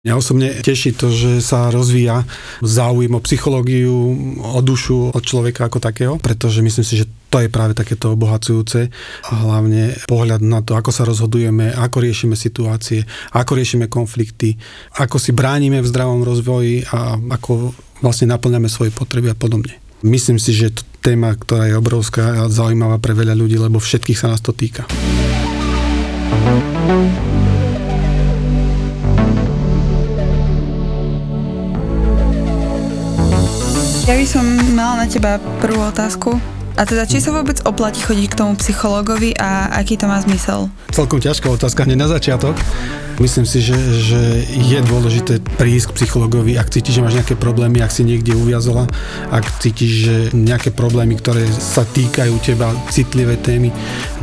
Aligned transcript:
Mňa 0.00 0.16
osobne 0.16 0.48
teší 0.64 0.96
to, 0.96 1.12
že 1.12 1.44
sa 1.44 1.68
rozvíja 1.68 2.24
záujem 2.64 3.12
o 3.12 3.20
psychológiu, 3.20 3.92
o 4.40 4.60
dušu, 4.64 5.12
od 5.12 5.20
človeka 5.20 5.68
ako 5.68 5.76
takého, 5.76 6.16
pretože 6.16 6.64
myslím 6.64 6.88
si, 6.88 7.04
že 7.04 7.06
to 7.28 7.44
je 7.44 7.52
práve 7.52 7.76
takéto 7.76 8.16
obohacujúce 8.16 8.88
a 9.28 9.32
hlavne 9.44 9.92
pohľad 10.08 10.40
na 10.40 10.64
to, 10.64 10.72
ako 10.72 10.88
sa 10.88 11.04
rozhodujeme, 11.04 11.76
ako 11.76 12.00
riešime 12.00 12.32
situácie, 12.32 13.04
ako 13.36 13.60
riešime 13.60 13.92
konflikty, 13.92 14.56
ako 14.96 15.20
si 15.20 15.36
bránime 15.36 15.84
v 15.84 15.90
zdravom 15.92 16.24
rozvoji 16.24 16.80
a 16.96 17.20
ako 17.20 17.76
vlastne 18.00 18.32
naplňame 18.32 18.72
svoje 18.72 18.96
potreby 18.96 19.28
a 19.28 19.36
podobne. 19.36 19.76
Myslím 20.00 20.40
si, 20.40 20.56
že 20.56 20.72
to 20.72 20.80
téma, 21.04 21.36
ktorá 21.36 21.68
je 21.68 21.76
obrovská 21.76 22.40
a 22.40 22.48
zaujímavá 22.48 22.96
pre 23.04 23.12
veľa 23.12 23.36
ľudí, 23.36 23.60
lebo 23.60 23.76
všetkých 23.76 24.16
sa 24.16 24.32
nás 24.32 24.40
to 24.40 24.56
týka. 24.56 24.88
Ja 34.08 34.16
by 34.16 34.24
som 34.24 34.44
mala 34.72 35.04
na 35.04 35.06
teba 35.10 35.36
prvú 35.60 35.84
otázku. 35.84 36.32
A 36.80 36.88
teda, 36.88 37.04
či 37.04 37.20
sa 37.20 37.36
vôbec 37.36 37.60
oplatí 37.68 38.00
chodiť 38.00 38.32
k 38.32 38.38
tomu 38.38 38.56
psychologovi 38.56 39.36
a 39.36 39.68
aký 39.76 40.00
to 40.00 40.08
má 40.08 40.16
zmysel? 40.24 40.72
Celkom 40.88 41.20
ťažká 41.20 41.52
otázka, 41.52 41.84
hneď 41.84 41.98
na 42.00 42.08
začiatok. 42.08 42.56
Myslím 43.20 43.44
si, 43.44 43.60
že, 43.60 43.76
že 44.00 44.48
je 44.48 44.80
dôležité 44.80 45.44
prísť 45.60 45.92
k 45.92 45.96
psychologovi, 46.00 46.56
ak 46.56 46.72
cítiš, 46.72 46.96
že 46.96 47.04
máš 47.04 47.20
nejaké 47.20 47.36
problémy, 47.36 47.84
ak 47.84 47.92
si 47.92 48.00
niekde 48.00 48.32
uviazala, 48.32 48.88
ak 49.28 49.60
cítiš, 49.60 49.92
že 50.08 50.16
nejaké 50.32 50.72
problémy, 50.72 51.20
ktoré 51.20 51.44
sa 51.52 51.84
týkajú 51.84 52.40
teba, 52.40 52.72
citlivé 52.88 53.36
témy, 53.36 53.68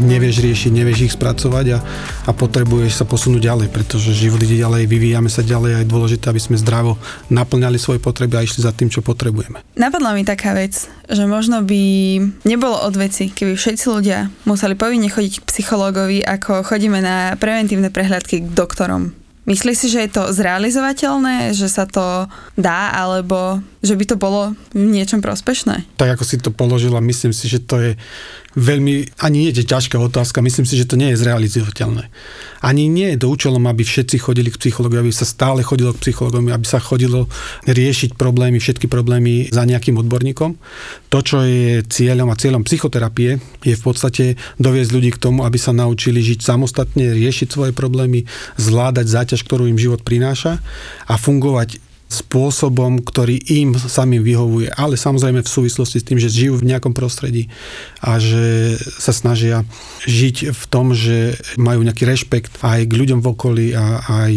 nevieš 0.02 0.42
riešiť, 0.42 0.72
nevieš 0.74 1.00
ich 1.06 1.14
spracovať 1.14 1.78
a, 1.78 1.80
a 2.26 2.32
potrebuješ 2.34 2.98
sa 2.98 3.06
posunúť 3.06 3.46
ďalej, 3.46 3.68
pretože 3.70 4.18
život 4.18 4.42
ide 4.42 4.66
ďalej, 4.66 4.90
vyvíjame 4.90 5.30
sa 5.30 5.46
ďalej 5.46 5.78
a 5.78 5.80
je 5.86 5.94
dôležité, 5.94 6.34
aby 6.34 6.42
sme 6.42 6.58
zdravo 6.58 6.98
naplňali 7.30 7.78
svoje 7.78 8.02
potreby 8.02 8.42
a 8.42 8.46
išli 8.50 8.66
za 8.66 8.74
tým, 8.74 8.90
čo 8.90 9.06
potrebujeme. 9.06 9.62
Napadla 9.78 10.18
mi 10.18 10.26
taká 10.26 10.58
vec, 10.58 10.74
že 11.06 11.30
možno 11.30 11.62
by 11.62 11.82
nebolo 12.50 12.82
od 12.82 12.98
veci, 12.98 13.30
keby 13.30 13.54
všetci 13.54 13.86
ľudia 13.94 14.34
museli 14.50 14.74
povinne 14.74 15.06
chodiť 15.06 15.46
k 15.46 15.48
psychológovi, 15.54 16.26
ako 16.26 16.66
chodíme 16.66 16.98
na 16.98 17.38
preventívne 17.38 17.94
prehľadky 17.94 18.42
k 18.42 18.50
doktoru 18.58 18.87
вибором 18.88 19.14
Myslíš 19.48 19.78
si, 19.80 19.88
že 19.88 20.04
je 20.04 20.12
to 20.12 20.24
zrealizovateľné, 20.36 21.56
že 21.56 21.72
sa 21.72 21.88
to 21.88 22.28
dá, 22.60 22.92
alebo 22.92 23.64
že 23.80 23.96
by 23.96 24.04
to 24.04 24.16
bolo 24.20 24.52
v 24.76 24.92
niečom 24.92 25.24
prospešné? 25.24 25.88
Tak 25.96 26.20
ako 26.20 26.24
si 26.28 26.36
to 26.44 26.52
položila, 26.52 27.00
myslím 27.00 27.32
si, 27.32 27.48
že 27.48 27.64
to 27.64 27.80
je 27.80 27.92
veľmi, 28.58 29.22
ani 29.22 29.48
nie 29.48 29.52
je 29.54 29.62
ťažká 29.64 30.02
otázka, 30.02 30.42
myslím 30.42 30.66
si, 30.66 30.82
že 30.82 30.90
to 30.90 30.98
nie 30.98 31.14
je 31.14 31.22
zrealizovateľné. 31.22 32.10
Ani 32.66 32.90
nie 32.90 33.14
je 33.14 33.22
to 33.22 33.30
účelom, 33.30 33.62
aby 33.70 33.86
všetci 33.86 34.18
chodili 34.18 34.50
k 34.50 34.58
psychologovi, 34.58 35.06
aby 35.06 35.14
sa 35.14 35.30
stále 35.30 35.62
chodilo 35.62 35.94
k 35.94 36.02
psychologovi, 36.02 36.50
aby 36.50 36.66
sa 36.66 36.82
chodilo 36.82 37.30
riešiť 37.70 38.18
problémy, 38.18 38.58
všetky 38.58 38.90
problémy 38.90 39.54
za 39.54 39.62
nejakým 39.62 40.02
odborníkom. 40.02 40.58
To, 41.14 41.20
čo 41.22 41.46
je 41.46 41.86
cieľom 41.86 42.34
a 42.34 42.40
cieľom 42.40 42.66
psychoterapie, 42.66 43.38
je 43.62 43.76
v 43.78 43.84
podstate 43.86 44.42
doviesť 44.58 44.90
ľudí 44.90 45.14
k 45.14 45.22
tomu, 45.22 45.46
aby 45.46 45.62
sa 45.62 45.70
naučili 45.70 46.26
žiť 46.26 46.42
samostatne, 46.42 47.14
riešiť 47.14 47.54
svoje 47.54 47.78
problémy, 47.78 48.26
zvládať 48.58 49.06
záťaž, 49.06 49.37
ktorú 49.44 49.68
im 49.70 49.78
život 49.78 50.02
prináša 50.06 50.62
a 51.06 51.14
fungovať 51.18 51.84
spôsobom, 52.08 53.04
ktorý 53.04 53.36
im 53.52 53.76
samým 53.76 54.24
vyhovuje, 54.24 54.72
ale 54.72 54.96
samozrejme 54.96 55.44
v 55.44 55.54
súvislosti 55.54 56.00
s 56.00 56.08
tým, 56.08 56.16
že 56.16 56.32
žijú 56.32 56.56
v 56.56 56.72
nejakom 56.72 56.96
prostredí 56.96 57.52
a 58.00 58.16
že 58.16 58.80
sa 58.80 59.12
snažia 59.12 59.68
žiť 60.08 60.56
v 60.56 60.64
tom, 60.72 60.96
že 60.96 61.36
majú 61.60 61.84
nejaký 61.84 62.08
rešpekt 62.08 62.64
aj 62.64 62.88
k 62.88 62.94
ľuďom 62.96 63.20
v 63.20 63.28
okolí 63.28 63.68
a 63.76 64.00
aj 64.24 64.34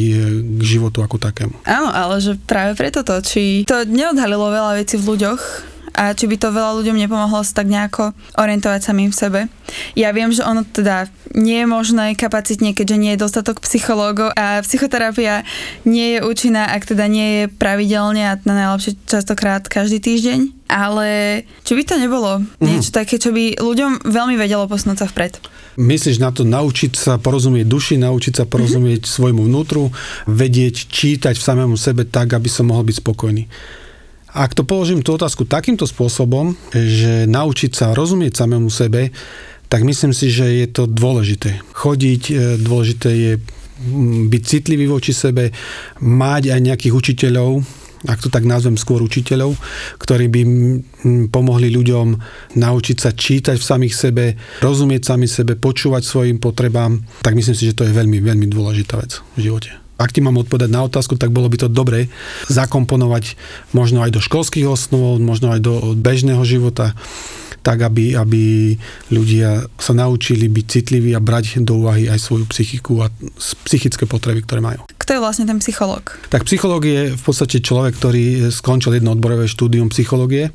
k 0.58 0.62
životu 0.66 1.06
ako 1.06 1.22
takému. 1.22 1.54
Áno, 1.62 1.94
ale 1.94 2.18
že 2.18 2.34
práve 2.42 2.74
preto 2.74 3.06
to, 3.06 3.22
či 3.22 3.62
to 3.62 3.86
neodhalilo 3.86 4.50
veľa 4.50 4.74
vecí 4.74 4.98
v 4.98 5.14
ľuďoch, 5.14 5.69
a 5.94 6.14
či 6.14 6.30
by 6.30 6.36
to 6.38 6.54
veľa 6.54 6.82
ľuďom 6.82 6.96
nepomohlo 6.96 7.42
tak 7.50 7.66
nejako 7.66 8.14
orientovať 8.38 8.80
samým 8.84 9.10
v 9.10 9.16
sebe. 9.16 9.40
Ja 9.94 10.10
viem, 10.10 10.30
že 10.34 10.42
ono 10.42 10.66
teda 10.66 11.06
nie 11.34 11.62
je 11.62 11.68
možné 11.68 12.18
kapacitne, 12.18 12.74
keďže 12.74 12.96
nie 12.98 13.12
je 13.14 13.22
dostatok 13.22 13.62
psychológov 13.62 14.34
a 14.34 14.62
psychoterapia 14.66 15.46
nie 15.86 16.18
je 16.18 16.26
účinná, 16.26 16.74
ak 16.74 16.90
teda 16.90 17.06
nie 17.06 17.28
je 17.30 17.42
pravidelne 17.50 18.34
a 18.34 18.38
na 18.42 18.54
najlepšie 18.54 18.98
častokrát 19.06 19.62
každý 19.70 20.02
týždeň. 20.02 20.70
Ale 20.70 21.42
či 21.66 21.72
by 21.74 21.82
to 21.82 21.94
nebolo 21.98 22.42
mhm. 22.42 22.46
niečo 22.62 22.90
mm. 22.94 22.96
také, 22.96 23.18
čo 23.18 23.34
by 23.34 23.58
ľuďom 23.58 24.06
veľmi 24.06 24.38
vedelo 24.38 24.66
posunúť 24.70 25.02
sa 25.02 25.06
vpred? 25.10 25.42
Myslíš 25.78 26.18
na 26.18 26.34
to 26.34 26.42
naučiť 26.42 26.92
sa 26.98 27.14
porozumieť 27.16 27.66
duši, 27.66 27.94
naučiť 27.96 28.42
sa 28.42 28.44
porozumieť 28.44 29.06
mm-hmm. 29.06 29.16
svojmu 29.16 29.42
vnútru, 29.46 29.88
vedieť 30.26 30.90
čítať 30.90 31.38
v 31.38 31.46
samému 31.46 31.78
sebe 31.78 32.04
tak, 32.04 32.34
aby 32.34 32.50
som 32.50 32.68
mohol 32.68 32.84
byť 32.90 33.00
spokojný. 33.00 33.46
Ak 34.30 34.54
to 34.54 34.62
položím 34.62 35.02
tú 35.02 35.18
otázku 35.18 35.42
takýmto 35.42 35.90
spôsobom, 35.90 36.54
že 36.70 37.26
naučiť 37.26 37.70
sa 37.74 37.86
rozumieť 37.96 38.38
samému 38.38 38.70
sebe, 38.70 39.10
tak 39.70 39.86
myslím 39.86 40.10
si, 40.10 40.30
že 40.30 40.46
je 40.62 40.66
to 40.70 40.90
dôležité. 40.90 41.62
Chodiť, 41.74 42.22
e, 42.30 42.34
dôležité 42.58 43.10
je 43.10 43.32
byť 44.28 44.42
citlivý 44.44 44.90
voči 44.90 45.14
sebe, 45.16 45.54
mať 46.04 46.52
aj 46.52 46.60
nejakých 46.60 46.94
učiteľov, 46.94 47.64
ak 48.04 48.20
to 48.20 48.28
tak 48.32 48.48
nazvem 48.48 48.80
skôr 48.80 49.00
učiteľov, 49.04 49.56
ktorí 50.00 50.26
by 50.32 50.42
pomohli 51.28 51.68
ľuďom 51.68 52.16
naučiť 52.56 52.96
sa 52.96 53.12
čítať 53.12 53.56
v 53.60 53.68
samých 53.68 53.94
sebe, 53.96 54.24
rozumieť 54.64 55.02
sami 55.04 55.28
sebe, 55.28 55.56
počúvať 55.56 56.04
svojim 56.04 56.40
potrebám, 56.40 57.00
tak 57.24 57.36
myslím 57.36 57.56
si, 57.56 57.68
že 57.68 57.76
to 57.76 57.84
je 57.84 57.96
veľmi, 57.96 58.20
veľmi 58.20 58.46
dôležitá 58.48 59.00
vec 59.00 59.20
v 59.36 59.48
živote 59.48 59.79
ak 60.00 60.16
ti 60.16 60.24
mám 60.24 60.40
odpovedať 60.40 60.72
na 60.72 60.88
otázku, 60.88 61.20
tak 61.20 61.28
bolo 61.28 61.52
by 61.52 61.60
to 61.60 61.68
dobre 61.68 62.08
zakomponovať 62.48 63.36
možno 63.76 64.00
aj 64.00 64.16
do 64.16 64.24
školských 64.24 64.64
osnov, 64.64 65.20
možno 65.20 65.52
aj 65.52 65.60
do 65.60 65.92
bežného 65.92 66.40
života, 66.48 66.96
tak 67.60 67.84
aby, 67.84 68.16
aby 68.16 68.74
ľudia 69.12 69.68
sa 69.76 69.92
naučili 69.92 70.48
byť 70.48 70.64
citliví 70.64 71.12
a 71.12 71.20
brať 71.20 71.60
do 71.60 71.84
úvahy 71.84 72.08
aj 72.08 72.16
svoju 72.16 72.48
psychiku 72.48 73.04
a 73.04 73.12
psychické 73.68 74.08
potreby, 74.08 74.40
ktoré 74.40 74.64
majú. 74.64 74.80
Kto 74.96 75.10
je 75.16 75.20
vlastne 75.20 75.44
ten 75.44 75.60
psychológ? 75.60 76.16
Tak 76.32 76.48
psychológ 76.48 76.88
je 76.88 77.00
v 77.12 77.22
podstate 77.22 77.60
človek, 77.60 78.00
ktorý 78.00 78.48
skončil 78.48 78.96
jedno 78.96 79.12
odborové 79.12 79.44
štúdium 79.44 79.92
psychológie 79.92 80.48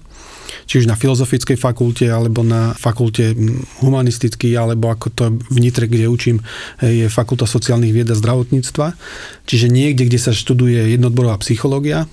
či 0.65 0.81
už 0.81 0.89
na 0.89 0.97
filozofickej 0.97 1.57
fakulte, 1.57 2.09
alebo 2.09 2.41
na 2.41 2.73
fakulte 2.73 3.37
humanistický, 3.85 4.57
alebo 4.57 4.89
ako 4.89 5.07
to 5.13 5.23
v 5.37 5.57
Nitre, 5.61 5.85
kde 5.85 6.09
učím, 6.09 6.41
je 6.81 7.05
fakulta 7.09 7.45
sociálnych 7.45 7.93
vied 7.93 8.09
a 8.09 8.17
zdravotníctva. 8.17 8.97
Čiže 9.45 9.69
niekde, 9.69 10.09
kde 10.09 10.19
sa 10.19 10.33
študuje 10.33 10.97
jednotborová 10.97 11.37
psychológia 11.45 12.09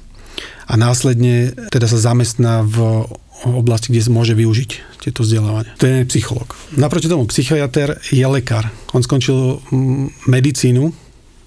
a 0.69 0.75
následne 0.77 1.53
teda 1.73 1.89
sa 1.89 1.99
zamestná 2.01 2.65
v 2.65 3.09
oblasti, 3.43 3.91
kde 3.91 4.07
môže 4.13 4.39
využiť 4.39 5.03
tieto 5.03 5.27
vzdelávania. 5.27 5.75
To 5.83 5.87
je 5.89 6.07
psychológ. 6.07 6.55
Naproti 6.79 7.11
tomu 7.11 7.27
psychiatr 7.27 7.99
je 8.15 8.23
lekár. 8.23 8.71
On 8.95 9.03
skončil 9.03 9.59
medicínu, 10.31 10.95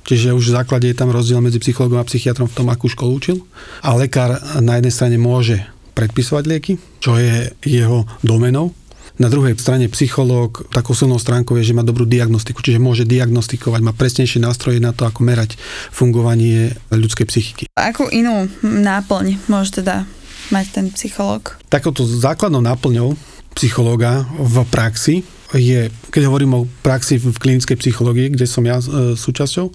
Čiže 0.06 0.38
už 0.38 0.54
v 0.54 0.56
základe 0.62 0.86
je 0.86 0.94
tam 0.94 1.10
rozdiel 1.10 1.42
medzi 1.42 1.58
psychologom 1.58 1.98
a 1.98 2.06
psychiatrom 2.06 2.46
v 2.46 2.54
tom, 2.54 2.70
akú 2.70 2.86
školu 2.86 3.18
učil. 3.18 3.38
A 3.82 3.98
lekár 3.98 4.38
na 4.62 4.78
jednej 4.78 4.94
strane 4.94 5.18
môže 5.18 5.66
predpisovať 5.96 6.44
lieky, 6.46 6.74
čo 7.00 7.16
je 7.16 7.50
jeho 7.64 8.04
domenou. 8.22 8.76
Na 9.16 9.32
druhej 9.32 9.56
strane 9.56 9.88
psychológ 9.88 10.68
takou 10.76 10.92
silnou 10.92 11.16
stránkou 11.16 11.56
je, 11.56 11.72
že 11.72 11.78
má 11.78 11.88
dobrú 11.88 12.04
diagnostiku, 12.04 12.60
čiže 12.60 12.84
môže 12.84 13.08
diagnostikovať, 13.08 13.80
má 13.80 13.96
presnejšie 13.96 14.44
nástroje 14.44 14.84
na 14.84 14.92
to, 14.92 15.08
ako 15.08 15.24
merať 15.24 15.56
fungovanie 15.96 16.76
ľudskej 16.92 17.26
psychiky. 17.32 17.64
Akú 17.80 18.12
inú 18.12 18.52
náplň 18.60 19.48
môže 19.48 19.80
teda 19.80 20.04
mať 20.52 20.66
ten 20.76 20.86
psychológ? 20.92 21.56
Takouto 21.72 22.04
základnou 22.04 22.60
náplňou 22.60 23.16
psychológa 23.56 24.28
v 24.36 24.68
praxi 24.68 25.24
je, 25.56 25.88
keď 26.12 26.28
hovorím 26.28 26.52
o 26.60 26.68
praxi 26.84 27.16
v 27.16 27.32
klinickej 27.32 27.80
psychológii, 27.80 28.36
kde 28.36 28.44
som 28.44 28.68
ja 28.68 28.84
e, 28.84 29.16
súčasťou, 29.16 29.72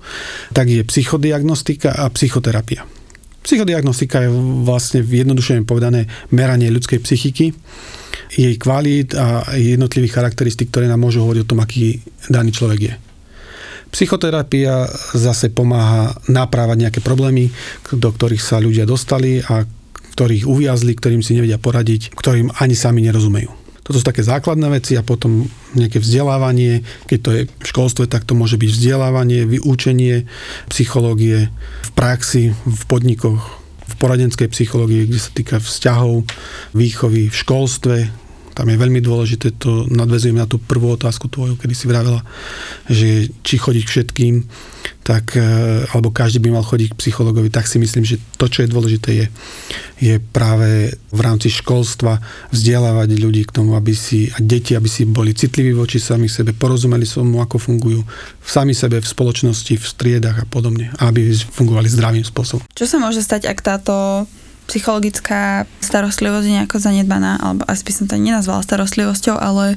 tak 0.53 0.69
je 0.69 0.85
psychodiagnostika 0.85 1.97
a 1.97 2.13
psychoterapia. 2.13 2.85
Psychodiagnostika 3.41 4.25
je 4.25 4.31
vlastne 4.63 5.01
jednoduše 5.01 5.65
povedané 5.65 6.07
meranie 6.29 6.69
ľudskej 6.69 7.01
psychiky, 7.01 7.57
jej 8.31 8.55
kvalít 8.61 9.17
a 9.17 9.57
jednotlivých 9.57 10.21
charakteristík, 10.21 10.71
ktoré 10.71 10.87
nám 10.87 11.03
môžu 11.03 11.25
hovoriť 11.25 11.41
o 11.43 11.51
tom, 11.51 11.61
aký 11.65 11.99
daný 12.29 12.55
človek 12.55 12.81
je. 12.81 12.95
Psychoterapia 13.91 14.87
zase 15.19 15.51
pomáha 15.51 16.15
naprávať 16.31 16.77
nejaké 16.79 17.01
problémy, 17.03 17.51
do 17.91 18.11
ktorých 18.13 18.39
sa 18.39 18.63
ľudia 18.63 18.87
dostali 18.87 19.43
a 19.43 19.67
ktorých 20.15 20.47
uviazli, 20.47 20.95
ktorým 20.95 21.27
si 21.27 21.35
nevedia 21.35 21.59
poradiť, 21.59 22.15
ktorým 22.15 22.55
ani 22.63 22.77
sami 22.79 23.03
nerozumejú. 23.03 23.60
Toto 23.91 23.99
sú 23.99 24.07
také 24.07 24.23
základné 24.23 24.71
veci 24.71 24.95
a 24.95 25.03
potom 25.03 25.51
nejaké 25.75 25.99
vzdelávanie. 25.99 26.87
Keď 27.11 27.19
to 27.19 27.31
je 27.35 27.41
v 27.51 27.67
školstve, 27.67 28.07
tak 28.07 28.23
to 28.23 28.39
môže 28.39 28.55
byť 28.55 28.71
vzdelávanie, 28.71 29.51
vyučenie 29.51 30.31
psychológie 30.71 31.51
v 31.83 31.91
praxi, 31.99 32.55
v 32.55 32.83
podnikoch, 32.87 33.43
v 33.91 33.95
poradenskej 33.99 34.47
psychológii, 34.47 35.11
kde 35.11 35.19
sa 35.19 35.35
týka 35.35 35.57
vzťahov, 35.59 36.23
výchovy 36.71 37.35
v 37.35 37.35
školstve, 37.35 37.97
Tam 38.55 38.67
je 38.67 38.79
veľmi 38.79 39.03
dôležité, 39.03 39.59
to 39.59 39.87
nadvezujem 39.91 40.39
na 40.39 40.47
tú 40.47 40.59
prvú 40.59 40.95
otázku 40.95 41.31
tvoju, 41.31 41.55
kedy 41.59 41.75
si 41.75 41.87
vravela, 41.87 42.23
že 42.91 43.31
či 43.47 43.59
chodiť 43.59 43.83
k 43.87 43.93
všetkým, 43.95 44.35
tak, 45.01 45.35
e, 45.35 45.43
alebo 45.91 46.13
každý 46.13 46.39
by 46.43 46.55
mal 46.55 46.65
chodiť 46.65 46.95
k 46.95 47.01
psychologovi, 47.01 47.49
tak 47.49 47.67
si 47.67 47.81
myslím, 47.81 48.05
že 48.05 48.21
to, 48.37 48.47
čo 48.47 48.63
je 48.65 48.73
dôležité, 48.73 49.11
je, 49.17 49.27
je 50.01 50.15
práve 50.21 50.95
v 51.11 51.21
rámci 51.21 51.51
školstva 51.51 52.21
vzdelávať 52.55 53.19
ľudí 53.19 53.43
k 53.49 53.55
tomu, 53.55 53.75
aby 53.75 53.97
si, 53.97 54.31
a 54.31 54.39
deti, 54.39 54.77
aby 54.77 54.87
si 54.87 55.09
boli 55.09 55.35
citliví 55.35 55.75
voči 55.75 55.99
sami 55.99 56.29
sebe, 56.29 56.53
porozumeli 56.55 57.09
tomu, 57.09 57.43
ako 57.43 57.57
fungujú 57.59 58.01
v 58.41 58.51
sami 58.51 58.77
sebe, 58.77 59.01
v 59.01 59.07
spoločnosti, 59.07 59.75
v 59.77 59.85
striedach 59.85 60.37
a 60.43 60.47
podobne, 60.47 60.93
aby 61.03 61.33
fungovali 61.33 61.89
zdravým 61.91 62.25
spôsobom. 62.25 62.65
Čo 62.73 62.87
sa 62.87 62.97
môže 63.03 63.25
stať, 63.25 63.51
ak 63.51 63.59
táto 63.61 64.27
psychologická 64.71 65.67
starostlivosť 65.83 66.47
je 66.47 66.55
nejako 66.63 66.79
zanedbaná, 66.79 67.43
alebo 67.43 67.67
asi 67.67 67.83
by 67.83 67.93
som 67.93 68.05
to 68.07 68.15
nenazvala 68.15 68.63
starostlivosťou, 68.63 69.35
ale 69.35 69.75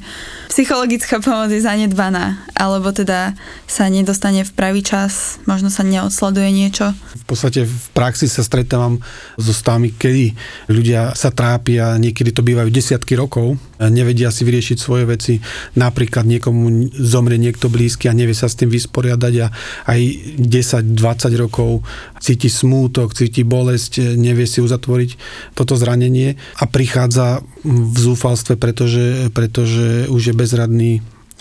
psychologická 0.54 1.18
pomoc 1.18 1.50
je 1.50 1.66
zanedbaná, 1.66 2.45
alebo 2.54 2.94
teda 2.94 3.34
sa 3.66 3.90
nedostane 3.90 4.45
v 4.45 4.54
pravý 4.54 4.86
čas, 4.86 5.42
možno 5.50 5.74
sa 5.74 5.81
neodsleduje 5.81 6.54
niečo. 6.54 6.94
V 7.18 7.25
podstate 7.25 7.66
v 7.66 7.86
praxi 7.98 8.30
sa 8.30 8.45
stretávam 8.45 9.01
so 9.34 9.50
stavmi, 9.50 9.98
kedy 9.98 10.38
ľudia 10.69 11.18
sa 11.18 11.34
trápia, 11.34 11.98
niekedy 11.98 12.30
to 12.30 12.46
bývajú 12.46 12.69
desiatky 12.69 13.18
rokov, 13.18 13.57
nevedia 13.90 14.30
si 14.30 14.44
vyriešiť 14.44 14.78
svoje 14.78 15.04
veci, 15.08 15.34
napríklad 15.80 16.28
niekomu 16.28 16.94
zomrie 16.94 17.40
niekto 17.40 17.72
blízky 17.72 18.08
a 18.08 18.18
nevie 18.18 18.36
sa 18.36 18.52
s 18.52 18.60
tým 18.60 18.70
vysporiadať 18.70 19.34
a 19.44 19.48
aj 19.90 20.00
10-20 20.40 21.44
rokov 21.44 21.82
cíti 22.20 22.48
smútok, 22.48 23.16
cíti 23.16 23.44
bolesť, 23.44 24.16
nevie 24.16 24.48
si 24.48 24.64
uzatvoriť 24.64 25.10
toto 25.58 25.76
zranenie 25.76 26.40
a 26.60 26.64
prichádza 26.70 27.44
v 27.64 27.98
zúfalstve, 27.98 28.56
pretože, 28.56 29.32
pretože 29.32 30.08
už 30.08 30.32
je 30.32 30.36
bezradný 30.36 30.92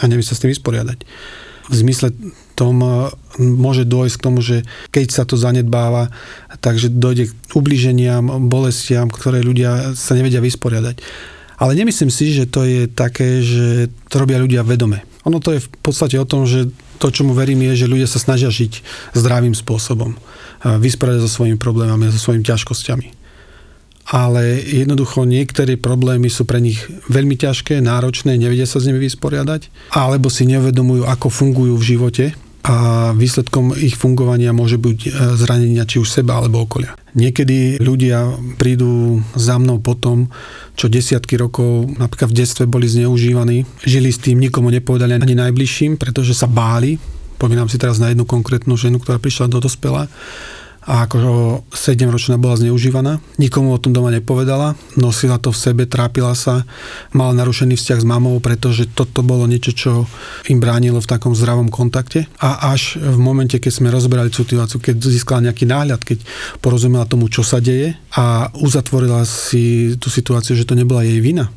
a 0.00 0.08
nevie 0.10 0.24
sa 0.24 0.34
s 0.34 0.42
tým 0.42 0.50
vysporiadať. 0.50 1.04
V 1.70 1.74
zmysle 1.78 2.10
tom 2.58 2.84
môže 3.38 3.88
dôjsť 3.88 4.16
k 4.18 4.24
tomu, 4.24 4.38
že 4.44 4.62
keď 4.94 5.06
sa 5.10 5.22
to 5.24 5.34
zanedbáva, 5.34 6.12
takže 6.60 6.92
dojde 6.92 7.32
k 7.32 7.36
ubliženiam, 7.56 8.46
bolestiam, 8.46 9.08
ktoré 9.08 9.40
ľudia 9.42 9.96
sa 9.98 10.14
nevedia 10.14 10.38
vysporiadať. 10.38 11.02
Ale 11.60 11.76
nemyslím 11.76 12.08
si, 12.08 12.32
že 12.32 12.48
to 12.48 12.64
je 12.64 12.88
také, 12.88 13.44
že 13.44 13.92
to 14.08 14.14
robia 14.20 14.40
ľudia 14.40 14.64
vedome. 14.64 15.04
Ono 15.28 15.38
to 15.38 15.54
je 15.54 15.60
v 15.62 15.68
podstate 15.84 16.18
o 16.18 16.26
tom, 16.26 16.48
že 16.48 16.72
to, 16.98 17.10
čomu 17.10 17.34
verím, 17.34 17.66
je, 17.72 17.86
že 17.86 17.90
ľudia 17.90 18.06
sa 18.06 18.22
snažia 18.22 18.50
žiť 18.50 18.82
zdravým 19.18 19.54
spôsobom. 19.54 20.14
Vysporiadať 20.62 21.26
so 21.26 21.30
svojimi 21.30 21.58
problémami, 21.58 22.10
so 22.14 22.18
svojimi 22.18 22.46
ťažkosťami 22.46 23.22
ale 24.12 24.58
jednoducho 24.60 25.22
niektoré 25.22 25.78
problémy 25.78 26.26
sú 26.26 26.42
pre 26.42 26.58
nich 26.58 26.82
veľmi 27.06 27.38
ťažké, 27.38 27.78
náročné, 27.78 28.34
nevedia 28.34 28.66
sa 28.66 28.82
s 28.82 28.86
nimi 28.90 28.98
vysporiadať, 28.98 29.70
alebo 29.94 30.26
si 30.26 30.42
nevedomujú, 30.44 31.06
ako 31.06 31.30
fungujú 31.30 31.74
v 31.78 31.88
živote 31.96 32.24
a 32.62 33.10
výsledkom 33.18 33.74
ich 33.74 33.98
fungovania 33.98 34.54
môže 34.54 34.78
byť 34.78 35.00
e, 35.02 35.10
zranenia 35.34 35.82
či 35.82 35.98
už 35.98 36.06
seba 36.06 36.38
alebo 36.38 36.62
okolia. 36.62 36.94
Niekedy 37.18 37.82
ľudia 37.82 38.38
prídu 38.54 39.18
za 39.34 39.58
mnou 39.58 39.82
potom, 39.82 40.30
čo 40.78 40.86
desiatky 40.86 41.34
rokov 41.36 41.90
napríklad 41.98 42.30
v 42.30 42.38
detstve 42.38 42.64
boli 42.70 42.86
zneužívaní, 42.86 43.66
žili 43.82 44.14
s 44.14 44.22
tým, 44.22 44.38
nikomu 44.38 44.70
nepovedali 44.70 45.18
ani 45.18 45.34
najbližším, 45.34 45.98
pretože 45.98 46.38
sa 46.38 46.46
báli. 46.46 47.02
Pomínam 47.36 47.66
si 47.66 47.82
teraz 47.82 47.98
na 47.98 48.14
jednu 48.14 48.22
konkrétnu 48.22 48.78
ženu, 48.78 49.02
ktorá 49.02 49.18
prišla 49.18 49.50
do 49.50 49.58
dospela 49.58 50.06
a 50.82 51.06
ako 51.06 51.62
7-ročná 51.70 52.36
bola 52.36 52.58
zneužívaná. 52.58 53.22
Nikomu 53.38 53.72
o 53.72 53.80
tom 53.80 53.94
doma 53.94 54.10
nepovedala, 54.10 54.74
nosila 54.98 55.38
to 55.38 55.54
v 55.54 55.58
sebe, 55.58 55.82
trápila 55.86 56.34
sa, 56.34 56.66
mala 57.14 57.32
narušený 57.38 57.78
vzťah 57.78 57.98
s 58.02 58.06
mamou, 58.06 58.36
pretože 58.42 58.90
toto 58.90 59.22
bolo 59.22 59.46
niečo, 59.46 59.72
čo 59.72 59.92
im 60.50 60.58
bránilo 60.58 60.98
v 60.98 61.10
takom 61.10 61.32
zdravom 61.32 61.70
kontakte. 61.70 62.26
A 62.42 62.74
až 62.74 62.98
v 62.98 63.16
momente, 63.16 63.56
keď 63.56 63.72
sme 63.72 63.94
rozberali 63.94 64.34
situáciu, 64.34 64.82
keď 64.82 64.98
získala 64.98 65.48
nejaký 65.48 65.64
náhľad, 65.70 66.02
keď 66.02 66.18
porozumela 66.58 67.06
tomu, 67.06 67.30
čo 67.30 67.46
sa 67.46 67.62
deje 67.62 67.94
a 68.18 68.50
uzatvorila 68.58 69.22
si 69.22 69.94
tú 70.02 70.10
situáciu, 70.10 70.58
že 70.58 70.66
to 70.66 70.74
nebola 70.74 71.06
jej 71.06 71.22
vina, 71.22 71.48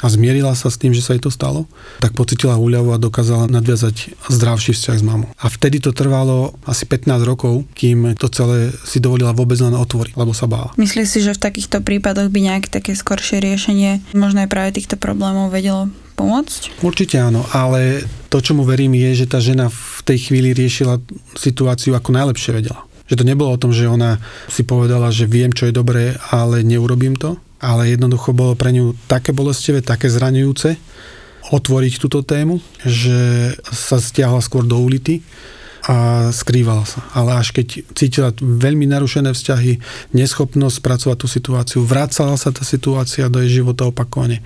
a 0.00 0.06
zmierila 0.08 0.56
sa 0.56 0.72
s 0.72 0.80
tým, 0.80 0.96
že 0.96 1.04
sa 1.04 1.16
jej 1.16 1.22
to 1.22 1.32
stalo, 1.32 1.68
tak 2.00 2.16
pocitila 2.16 2.56
úľavu 2.56 2.96
a 2.96 3.02
dokázala 3.02 3.46
nadviazať 3.52 4.16
zdravší 4.32 4.72
vzťah 4.72 4.96
s 4.96 5.04
mamou. 5.04 5.30
A 5.36 5.46
vtedy 5.52 5.78
to 5.80 5.92
trvalo 5.92 6.56
asi 6.64 6.88
15 6.88 7.20
rokov, 7.24 7.68
kým 7.76 8.16
to 8.16 8.32
celé 8.32 8.72
si 8.84 8.98
dovolila 8.98 9.36
vôbec 9.36 9.60
len 9.60 9.76
otvoriť, 9.76 10.16
lebo 10.16 10.32
sa 10.32 10.48
bála. 10.48 10.72
Myslíš 10.80 11.08
si, 11.08 11.20
že 11.20 11.36
v 11.36 11.44
takýchto 11.44 11.84
prípadoch 11.84 12.32
by 12.32 12.38
nejaké 12.40 12.68
také 12.72 12.96
skoršie 12.96 13.44
riešenie 13.44 14.00
možno 14.16 14.42
aj 14.44 14.48
práve 14.48 14.76
týchto 14.80 14.96
problémov 14.96 15.52
vedelo 15.52 15.92
pomôcť? 16.20 16.84
Určite 16.84 17.16
áno, 17.16 17.44
ale 17.56 18.04
to, 18.28 18.44
čomu 18.44 18.64
verím, 18.68 18.92
je, 18.96 19.24
že 19.24 19.30
tá 19.30 19.40
žena 19.40 19.72
v 19.72 20.00
tej 20.04 20.28
chvíli 20.28 20.52
riešila 20.52 21.00
situáciu 21.36 21.96
ako 21.96 22.12
najlepšie 22.12 22.52
vedela. 22.52 22.84
Že 23.10 23.24
to 23.24 23.24
nebolo 23.26 23.50
o 23.50 23.58
tom, 23.58 23.74
že 23.74 23.90
ona 23.90 24.22
si 24.46 24.62
povedala, 24.62 25.10
že 25.10 25.26
viem, 25.26 25.50
čo 25.50 25.66
je 25.66 25.74
dobré, 25.74 26.14
ale 26.30 26.62
neurobím 26.62 27.18
to, 27.18 27.40
ale 27.60 27.92
jednoducho 27.92 28.32
bolo 28.32 28.56
pre 28.56 28.72
ňu 28.72 28.96
také 29.04 29.36
bolestivé, 29.36 29.84
také 29.84 30.08
zraňujúce 30.08 30.80
otvoriť 31.50 31.92
túto 32.00 32.20
tému, 32.20 32.60
že 32.84 33.52
sa 33.72 33.96
stiahla 34.00 34.40
skôr 34.44 34.64
do 34.64 34.76
ulity 34.76 35.24
a 35.88 36.28
skrývala 36.30 36.84
sa. 36.84 37.00
Ale 37.16 37.40
až 37.40 37.56
keď 37.56 37.84
cítila 37.96 38.30
veľmi 38.36 38.84
narušené 38.84 39.32
vzťahy, 39.32 39.80
neschopnosť 40.12 40.76
spracovať 40.78 41.16
tú 41.16 41.28
situáciu, 41.28 41.80
vracala 41.80 42.36
sa 42.36 42.52
tá 42.52 42.62
situácia 42.62 43.32
do 43.32 43.40
jej 43.40 43.64
života 43.64 43.88
opakovane 43.88 44.44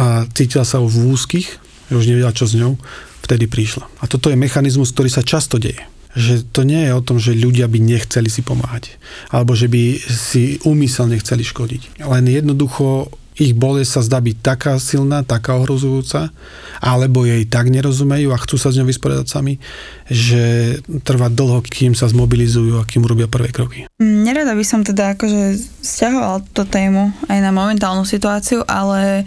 a 0.00 0.24
cítila 0.32 0.64
sa 0.64 0.80
v 0.80 1.12
úzkých, 1.12 1.48
už 1.92 2.08
nevedela, 2.08 2.32
čo 2.32 2.48
s 2.48 2.56
ňou, 2.56 2.80
vtedy 3.20 3.44
prišla. 3.44 3.84
A 4.00 4.08
toto 4.08 4.32
je 4.32 4.40
mechanizmus, 4.40 4.96
ktorý 4.96 5.12
sa 5.12 5.20
často 5.20 5.60
deje 5.60 5.91
že 6.12 6.44
to 6.52 6.62
nie 6.62 6.84
je 6.88 6.92
o 6.92 7.04
tom, 7.04 7.16
že 7.16 7.32
ľudia 7.32 7.68
by 7.68 7.78
nechceli 7.80 8.28
si 8.28 8.44
pomáhať, 8.44 9.00
alebo 9.32 9.56
že 9.56 9.68
by 9.68 9.96
si 10.00 10.60
úmyselne 10.64 11.16
chceli 11.20 11.44
škodiť. 11.44 12.04
Len 12.04 12.24
jednoducho 12.28 13.08
ich 13.40 13.56
bolesť 13.56 13.90
sa 13.96 14.02
zdá 14.04 14.18
byť 14.20 14.36
taká 14.44 14.76
silná, 14.76 15.24
taká 15.24 15.56
ohrozujúca, 15.56 16.28
alebo 16.84 17.24
jej 17.24 17.48
tak 17.48 17.72
nerozumejú 17.72 18.28
a 18.28 18.36
chcú 18.36 18.60
sa 18.60 18.68
s 18.68 18.76
ňou 18.76 18.92
vysporiadať 18.92 19.26
sami, 19.26 19.56
že 20.04 20.76
trvá 21.00 21.32
dlho, 21.32 21.64
kým 21.64 21.96
sa 21.96 22.12
zmobilizujú 22.12 22.76
a 22.76 22.84
kým 22.84 23.08
robia 23.08 23.32
prvé 23.32 23.48
kroky. 23.48 23.88
Nerada 24.04 24.52
by 24.52 24.64
som 24.68 24.84
teda 24.84 25.16
akože 25.16 25.56
stiahoval 25.80 26.44
tú 26.52 26.68
tému 26.68 27.08
aj 27.32 27.38
na 27.40 27.50
momentálnu 27.56 28.04
situáciu, 28.04 28.68
ale 28.68 29.24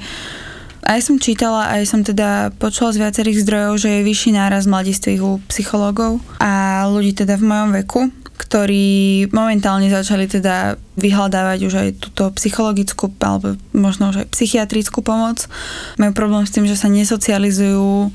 aj 0.85 0.99
som 1.01 1.17
čítala, 1.17 1.73
aj 1.73 1.83
som 1.89 2.01
teda 2.05 2.53
počula 2.61 2.93
z 2.93 3.01
viacerých 3.01 3.41
zdrojov, 3.41 3.73
že 3.81 3.89
je 3.89 4.07
vyšší 4.07 4.37
náraz 4.37 4.69
mladistvých 4.69 5.21
u 5.25 5.41
psychológov 5.49 6.21
a 6.37 6.85
ľudí 6.85 7.17
teda 7.17 7.41
v 7.41 7.47
mojom 7.49 7.69
veku, 7.81 8.01
ktorí 8.35 9.25
momentálne 9.33 9.89
začali 9.89 10.29
teda 10.29 10.77
vyhľadávať 10.99 11.59
už 11.65 11.73
aj 11.73 11.89
túto 11.97 12.23
psychologickú 12.37 13.09
alebo 13.23 13.57
možno 13.73 14.13
už 14.13 14.23
aj 14.23 14.27
psychiatrickú 14.29 15.01
pomoc. 15.01 15.49
Majú 15.97 16.13
problém 16.13 16.45
s 16.45 16.53
tým, 16.53 16.69
že 16.69 16.77
sa 16.77 16.91
nesocializujú, 16.91 18.13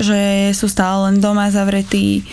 že 0.00 0.50
sú 0.56 0.72
stále 0.72 1.12
len 1.12 1.20
doma 1.20 1.52
zavretí. 1.52 2.24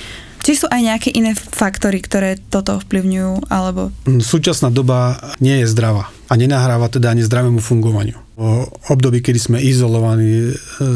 Či 0.43 0.63
sú 0.63 0.65
aj 0.71 0.81
nejaké 0.83 1.09
iné 1.11 1.35
faktory, 1.35 2.03
ktoré 2.03 2.35
toto 2.35 2.75
ovplyvňujú, 2.79 3.47
alebo... 3.47 3.95
Súčasná 4.19 4.67
doba 4.67 5.15
nie 5.39 5.63
je 5.63 5.71
zdravá 5.71 6.11
a 6.27 6.33
nenahráva 6.35 6.91
teda 6.91 7.15
ani 7.15 7.23
zdravému 7.23 7.63
fungovaniu. 7.63 8.22
O 8.33 8.65
období, 8.89 9.21
kedy 9.21 9.37
sme 9.37 9.57
izolovaní, 9.61 10.49
e, 10.49 10.53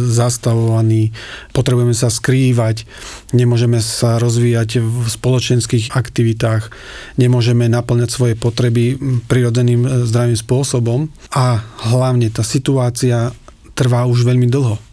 zastavovaní, 0.09 1.13
potrebujeme 1.53 1.93
sa 1.93 2.09
skrývať, 2.09 2.89
nemôžeme 3.29 3.77
sa 3.77 4.17
rozvíjať 4.17 4.81
v 4.81 5.05
spoločenských 5.05 5.93
aktivitách, 5.93 6.73
nemôžeme 7.21 7.69
naplňať 7.69 8.09
svoje 8.09 8.33
potreby 8.33 8.97
prirodzeným 9.29 9.81
e, 9.85 9.89
zdravým 10.09 10.33
spôsobom. 10.33 11.13
A 11.29 11.61
hlavne 11.93 12.33
tá 12.33 12.41
situácia 12.41 13.29
trvá 13.77 14.09
už 14.09 14.25
veľmi 14.25 14.49
dlho 14.49 14.86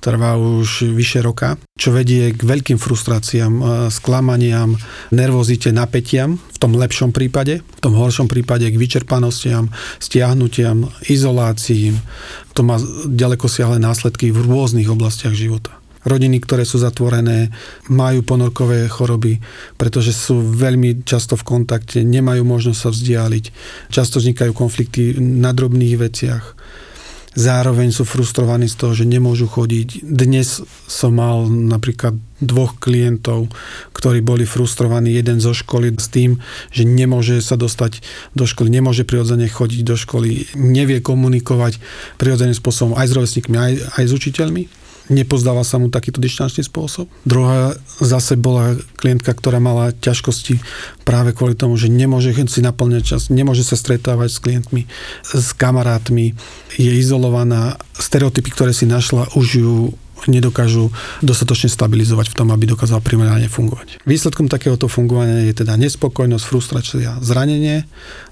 trvá 0.00 0.38
už 0.38 0.92
vyše 0.92 1.24
roka, 1.24 1.58
čo 1.74 1.92
vedie 1.92 2.32
k 2.32 2.40
veľkým 2.40 2.78
frustráciám, 2.78 3.52
e, 3.52 3.62
sklamaniam, 3.90 4.76
nervozite, 5.10 5.74
napätiam, 5.74 6.38
v 6.38 6.58
tom 6.58 6.76
lepšom 6.76 7.10
prípade, 7.12 7.60
v 7.60 7.80
tom 7.80 7.94
horšom 7.96 8.30
prípade 8.30 8.70
k 8.70 8.76
vyčerpanostiam, 8.76 9.68
stiahnutiam, 9.98 10.88
izolácii. 11.10 11.92
To 12.56 12.60
má 12.64 12.80
ďaleko 13.06 13.46
siahle 13.50 13.76
následky 13.82 14.32
v 14.32 14.44
rôznych 14.46 14.88
oblastiach 14.88 15.36
života 15.36 15.76
rodiny, 16.06 16.38
ktoré 16.38 16.62
sú 16.62 16.78
zatvorené, 16.78 17.50
majú 17.90 18.22
ponorkové 18.22 18.86
choroby, 18.86 19.42
pretože 19.74 20.14
sú 20.14 20.38
veľmi 20.38 21.02
často 21.02 21.34
v 21.34 21.42
kontakte, 21.42 22.06
nemajú 22.06 22.46
možnosť 22.46 22.78
sa 22.78 22.90
vzdialiť, 22.94 23.44
často 23.90 24.22
vznikajú 24.22 24.54
konflikty 24.54 25.18
na 25.18 25.50
drobných 25.50 25.98
veciach 25.98 26.44
zároveň 27.36 27.92
sú 27.92 28.08
frustrovaní 28.08 28.66
z 28.66 28.76
toho, 28.80 28.92
že 28.96 29.04
nemôžu 29.04 29.46
chodiť. 29.46 30.02
Dnes 30.02 30.64
som 30.88 31.14
mal 31.14 31.46
napríklad 31.46 32.16
dvoch 32.40 32.80
klientov, 32.80 33.52
ktorí 33.92 34.24
boli 34.24 34.48
frustrovaní, 34.48 35.12
jeden 35.12 35.38
zo 35.38 35.52
školy 35.52 35.92
s 35.96 36.08
tým, 36.08 36.40
že 36.72 36.88
nemôže 36.88 37.38
sa 37.44 37.60
dostať 37.60 38.00
do 38.32 38.48
školy, 38.48 38.72
nemôže 38.72 39.04
prirodzene 39.04 39.46
chodiť 39.46 39.80
do 39.84 39.96
školy, 39.96 40.56
nevie 40.56 41.04
komunikovať 41.04 41.78
prirodzeným 42.16 42.56
spôsobom 42.56 42.96
aj 42.96 43.06
s 43.08 43.16
rovesníkmi, 43.16 43.56
aj, 43.56 43.72
aj 44.00 44.04
s 44.08 44.12
učiteľmi 44.16 44.85
nepozdáva 45.08 45.62
sa 45.62 45.78
mu 45.78 45.92
takýto 45.92 46.18
dištančný 46.18 46.66
spôsob. 46.66 47.06
Druhá 47.22 47.78
zase 48.02 48.34
bola 48.34 48.74
klientka, 48.98 49.34
ktorá 49.34 49.62
mala 49.62 49.94
ťažkosti 49.94 50.58
práve 51.06 51.34
kvôli 51.34 51.54
tomu, 51.54 51.78
že 51.78 51.86
nemôže 51.86 52.34
si 52.46 52.60
naplňať 52.62 53.02
čas, 53.02 53.22
nemôže 53.30 53.62
sa 53.62 53.78
stretávať 53.78 54.28
s 54.32 54.42
klientmi, 54.42 54.82
s 55.22 55.54
kamarátmi, 55.54 56.34
je 56.76 56.92
izolovaná. 56.92 57.78
Stereotypy, 57.96 58.50
ktoré 58.52 58.72
si 58.76 58.84
našla, 58.84 59.32
už 59.38 59.46
ju 59.56 59.74
nedokážu 60.24 60.88
dostatočne 61.20 61.68
stabilizovať 61.68 62.32
v 62.32 62.36
tom, 62.40 62.48
aby 62.50 62.64
dokázal 62.64 63.04
primerane 63.04 63.52
fungovať. 63.52 64.00
Výsledkom 64.08 64.48
takéhoto 64.48 64.88
fungovania 64.88 65.44
je 65.44 65.60
teda 65.60 65.76
nespokojnosť, 65.76 66.44
frustrácia, 66.44 67.20
zranenie 67.20 67.84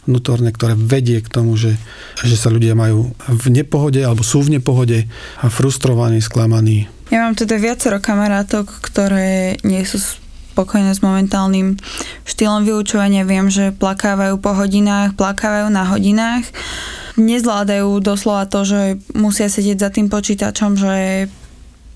vnútorné, 0.09 0.53
ktoré 0.53 0.73
vedie 0.77 1.21
k 1.21 1.29
tomu, 1.29 1.57
že, 1.57 1.77
že 2.21 2.37
sa 2.37 2.53
ľudia 2.53 2.77
majú 2.77 3.13
v 3.29 3.47
nepohode 3.53 4.01
alebo 4.01 4.25
sú 4.25 4.45
v 4.45 4.61
nepohode 4.61 5.09
a 5.41 5.47
frustrovaní, 5.53 6.21
sklamaní. 6.21 6.89
Ja 7.13 7.29
mám 7.29 7.37
teda 7.37 7.61
viacero 7.61 8.01
kamarátok, 8.01 8.69
ktoré 8.85 9.61
nie 9.65 9.85
sú 9.85 10.01
spokojné 10.01 10.97
s 10.97 11.05
momentálnym 11.05 11.77
štýlom 12.25 12.65
vyučovania. 12.65 13.29
Viem, 13.29 13.53
že 13.53 13.75
plakávajú 13.77 14.41
po 14.41 14.57
hodinách, 14.57 15.17
plakávajú 15.19 15.69
na 15.69 15.85
hodinách 15.89 16.49
nezvládajú 17.15 18.03
doslova 18.03 18.51
to, 18.51 18.67
že 18.67 18.81
musia 19.15 19.47
sedieť 19.47 19.79
za 19.79 19.91
tým 19.95 20.11
počítačom, 20.11 20.75
že 20.75 21.27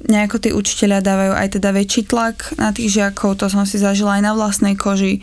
nejako 0.07 0.37
tí 0.39 0.51
učiteľia 0.55 1.03
dávajú 1.03 1.33
aj 1.35 1.49
teda 1.59 1.75
väčší 1.75 2.07
tlak 2.07 2.55
na 2.55 2.71
tých 2.71 3.01
žiakov, 3.01 3.35
to 3.35 3.51
som 3.51 3.67
si 3.67 3.83
zažila 3.83 4.19
aj 4.19 4.23
na 4.23 4.33
vlastnej 4.39 4.79
koži, 4.79 5.19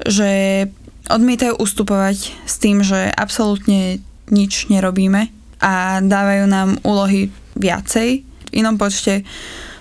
že 0.00 0.64
odmietajú 1.12 1.60
ustupovať 1.60 2.32
s 2.48 2.54
tým, 2.56 2.80
že 2.80 3.12
absolútne 3.12 4.00
nič 4.32 4.72
nerobíme 4.72 5.28
a 5.60 6.00
dávajú 6.00 6.44
nám 6.48 6.80
úlohy 6.80 7.28
viacej. 7.60 8.24
V 8.24 8.50
inom 8.56 8.80
počte, 8.80 9.28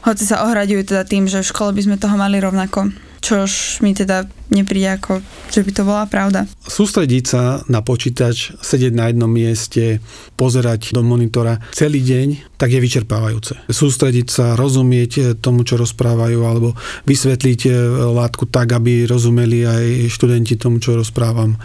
hoci 0.04 0.24
sa 0.28 0.44
ohraďujú 0.44 0.92
teda 0.92 1.04
tým, 1.08 1.32
že 1.32 1.40
v 1.40 1.52
škole 1.52 1.72
by 1.72 1.82
sme 1.84 1.96
toho 1.96 2.20
mali 2.20 2.44
rovnako 2.44 2.92
čož 3.24 3.80
mi 3.80 3.96
teda 3.96 4.28
nepríde 4.52 5.00
ako, 5.00 5.24
že 5.50 5.64
by 5.64 5.72
to 5.72 5.84
bola 5.88 6.04
pravda. 6.06 6.44
Sústrediť 6.68 7.24
sa 7.24 7.64
na 7.72 7.80
počítač, 7.80 8.54
sedieť 8.60 8.94
na 8.94 9.10
jednom 9.10 9.32
mieste, 9.32 10.04
pozerať 10.36 10.92
do 10.92 11.02
monitora 11.02 11.64
celý 11.72 12.04
deň, 12.04 12.60
tak 12.60 12.76
je 12.76 12.84
vyčerpávajúce. 12.84 13.64
Sústrediť 13.72 14.28
sa, 14.28 14.46
rozumieť 14.60 15.40
tomu, 15.40 15.64
čo 15.64 15.80
rozprávajú, 15.80 16.40
alebo 16.44 16.76
vysvetliť 17.08 17.60
e, 17.66 17.72
látku 18.14 18.46
tak, 18.52 18.76
aby 18.76 19.08
rozumeli 19.08 19.66
aj 19.66 19.86
študenti 20.12 20.60
tomu, 20.60 20.84
čo 20.84 21.00
rozprávam. 21.00 21.56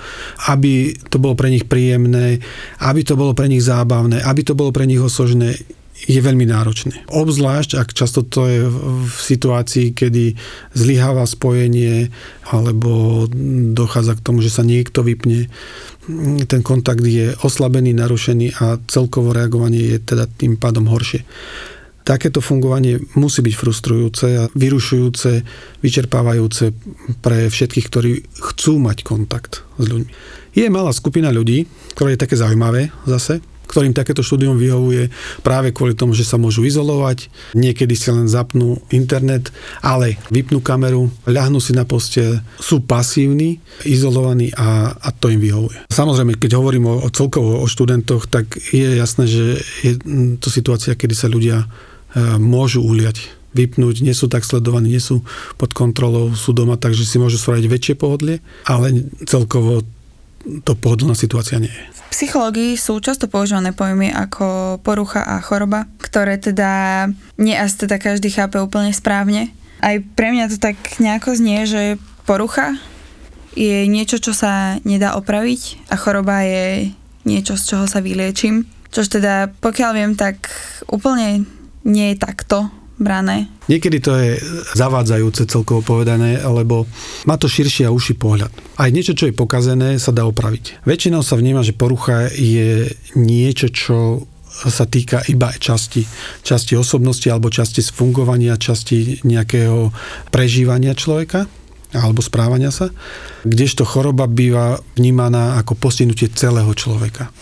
Aby 0.48 0.96
to 1.10 1.18
bolo 1.20 1.34
pre 1.34 1.50
nich 1.50 1.66
príjemné, 1.66 2.40
aby 2.80 3.02
to 3.02 3.18
bolo 3.18 3.34
pre 3.34 3.50
nich 3.50 3.66
zábavné, 3.66 4.22
aby 4.22 4.40
to 4.46 4.54
bolo 4.54 4.70
pre 4.70 4.86
nich 4.86 5.02
osožné 5.02 5.58
je 6.06 6.20
veľmi 6.22 6.46
náročné. 6.46 7.10
Obzvlášť, 7.10 7.74
ak 7.74 7.90
často 7.90 8.22
to 8.22 8.46
je 8.46 8.60
v 9.02 9.18
situácii, 9.18 9.96
kedy 9.96 10.38
zlyháva 10.76 11.26
spojenie 11.26 12.14
alebo 12.46 13.26
dochádza 13.74 14.14
k 14.14 14.24
tomu, 14.24 14.38
že 14.38 14.54
sa 14.54 14.62
niekto 14.62 15.02
vypne, 15.02 15.50
ten 16.46 16.62
kontakt 16.62 17.02
je 17.02 17.34
oslabený, 17.42 17.92
narušený 17.98 18.62
a 18.62 18.78
celkovo 18.86 19.34
reagovanie 19.34 19.96
je 19.96 19.98
teda 20.00 20.24
tým 20.30 20.56
pádom 20.56 20.86
horšie. 20.88 21.26
Takéto 22.08 22.40
fungovanie 22.40 23.04
musí 23.20 23.44
byť 23.44 23.52
frustrujúce 23.52 24.26
a 24.40 24.48
vyrušujúce, 24.56 25.44
vyčerpávajúce 25.84 26.72
pre 27.20 27.52
všetkých, 27.52 27.86
ktorí 27.92 28.12
chcú 28.32 28.80
mať 28.80 29.04
kontakt 29.04 29.60
s 29.76 29.84
ľuďmi. 29.84 30.12
Je 30.56 30.64
malá 30.72 30.88
skupina 30.96 31.28
ľudí, 31.28 31.68
ktoré 31.92 32.16
je 32.16 32.22
také 32.24 32.40
zaujímavé 32.40 32.88
zase, 33.04 33.44
ktorým 33.68 33.92
takéto 33.92 34.24
štúdium 34.24 34.56
vyhovuje 34.56 35.12
práve 35.44 35.70
kvôli 35.76 35.92
tomu, 35.92 36.16
že 36.16 36.24
sa 36.24 36.40
môžu 36.40 36.64
izolovať, 36.64 37.28
niekedy 37.52 37.92
si 37.92 38.08
len 38.08 38.26
zapnú 38.26 38.80
internet, 38.88 39.52
ale 39.84 40.16
vypnú 40.32 40.64
kameru, 40.64 41.12
ľahnú 41.28 41.60
si 41.60 41.76
na 41.76 41.84
postel, 41.84 42.40
sú 42.56 42.80
pasívni, 42.82 43.60
izolovaní 43.84 44.50
a, 44.56 44.96
a 44.96 45.08
to 45.12 45.28
im 45.28 45.38
vyhovuje. 45.38 45.92
Samozrejme, 45.92 46.40
keď 46.40 46.56
hovorím 46.56 46.88
o, 46.88 46.94
o 47.04 47.08
celkovo 47.12 47.60
o 47.60 47.66
študentoch, 47.68 48.26
tak 48.26 48.58
je 48.72 48.96
jasné, 48.96 49.28
že 49.28 49.44
je 49.84 49.92
to 50.40 50.48
situácia, 50.48 50.96
kedy 50.96 51.14
sa 51.14 51.28
ľudia 51.28 51.62
e, 51.62 51.66
môžu 52.40 52.80
uliať 52.80 53.38
vypnúť, 53.56 54.04
nie 54.04 54.12
sú 54.12 54.28
tak 54.28 54.44
sledovaní, 54.44 54.92
nie 54.92 55.02
sú 55.02 55.24
pod 55.56 55.72
kontrolou, 55.72 56.36
sú 56.36 56.52
doma, 56.52 56.76
takže 56.76 57.08
si 57.08 57.16
môžu 57.16 57.40
spraviť 57.40 57.64
väčšie 57.64 57.94
pohodlie, 57.96 58.44
ale 58.68 59.08
celkovo 59.24 59.82
to 60.64 60.72
pohodlná 60.74 61.12
situácia 61.12 61.60
nie 61.60 61.70
je. 61.70 61.84
V 61.92 62.00
psychológii 62.16 62.80
sú 62.80 62.98
často 63.04 63.28
používané 63.28 63.76
pojmy 63.76 64.08
ako 64.08 64.78
porucha 64.80 65.20
a 65.22 65.44
choroba, 65.44 65.84
ktoré 66.00 66.40
teda 66.40 67.04
nie 67.36 67.54
asi 67.54 67.84
teda 67.84 68.00
každý 68.00 68.32
chápe 68.32 68.56
úplne 68.56 68.90
správne. 68.96 69.52
Aj 69.78 70.00
pre 70.16 70.32
mňa 70.34 70.50
to 70.50 70.58
tak 70.58 70.76
nejako 70.98 71.36
znie, 71.36 71.68
že 71.68 71.82
porucha 72.26 72.74
je 73.54 73.86
niečo, 73.86 74.18
čo 74.18 74.32
sa 74.32 74.82
nedá 74.82 75.14
opraviť 75.20 75.90
a 75.92 75.94
choroba 76.00 76.42
je 76.42 76.92
niečo, 77.28 77.54
z 77.60 77.64
čoho 77.74 77.84
sa 77.84 78.00
vyliečím. 78.00 78.64
Čož 78.88 79.20
teda, 79.20 79.52
pokiaľ 79.60 79.90
viem, 79.92 80.12
tak 80.16 80.48
úplne 80.88 81.44
nie 81.84 82.16
je 82.16 82.16
takto 82.16 82.72
brané. 82.98 83.46
Niekedy 83.70 83.98
to 84.02 84.12
je 84.18 84.30
zavádzajúce 84.74 85.46
celkovo 85.46 85.80
povedané, 85.80 86.42
lebo 86.42 86.84
má 87.24 87.38
to 87.38 87.46
širší 87.46 87.86
a 87.86 87.94
uši 87.94 88.18
pohľad. 88.18 88.50
Aj 88.76 88.90
niečo, 88.90 89.14
čo 89.14 89.30
je 89.30 89.38
pokazené, 89.38 89.96
sa 90.02 90.10
dá 90.10 90.26
opraviť. 90.26 90.82
Väčšinou 90.84 91.22
sa 91.22 91.38
vníma, 91.38 91.62
že 91.62 91.78
porucha 91.78 92.28
je 92.34 92.90
niečo, 93.14 93.70
čo 93.70 94.26
sa 94.48 94.90
týka 94.90 95.22
iba 95.30 95.54
časti, 95.54 96.02
časti 96.42 96.74
osobnosti 96.74 97.30
alebo 97.30 97.46
časti 97.46 97.78
fungovania, 97.78 98.58
časti 98.58 99.22
nejakého 99.22 99.94
prežívania 100.34 100.98
človeka 100.98 101.46
alebo 101.88 102.20
správania 102.20 102.68
sa, 102.68 102.92
kdežto 103.48 103.88
choroba 103.88 104.28
býva 104.28 104.76
vnímaná 105.00 105.56
ako 105.56 105.72
postihnutie 105.72 106.28
celého 106.28 106.68
človeka 106.76 107.32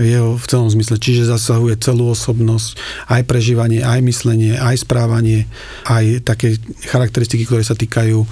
jeho 0.00 0.36
v 0.36 0.46
celom 0.48 0.68
zmysle. 0.68 1.00
Čiže 1.00 1.32
zasahuje 1.32 1.80
celú 1.80 2.12
osobnosť, 2.12 2.76
aj 3.08 3.22
prežívanie, 3.24 3.80
aj 3.80 4.00
myslenie, 4.04 4.56
aj 4.56 4.84
správanie, 4.84 5.48
aj 5.88 6.24
také 6.26 6.60
charakteristiky, 6.84 7.48
ktoré 7.48 7.64
sa 7.64 7.78
týkajú 7.78 8.24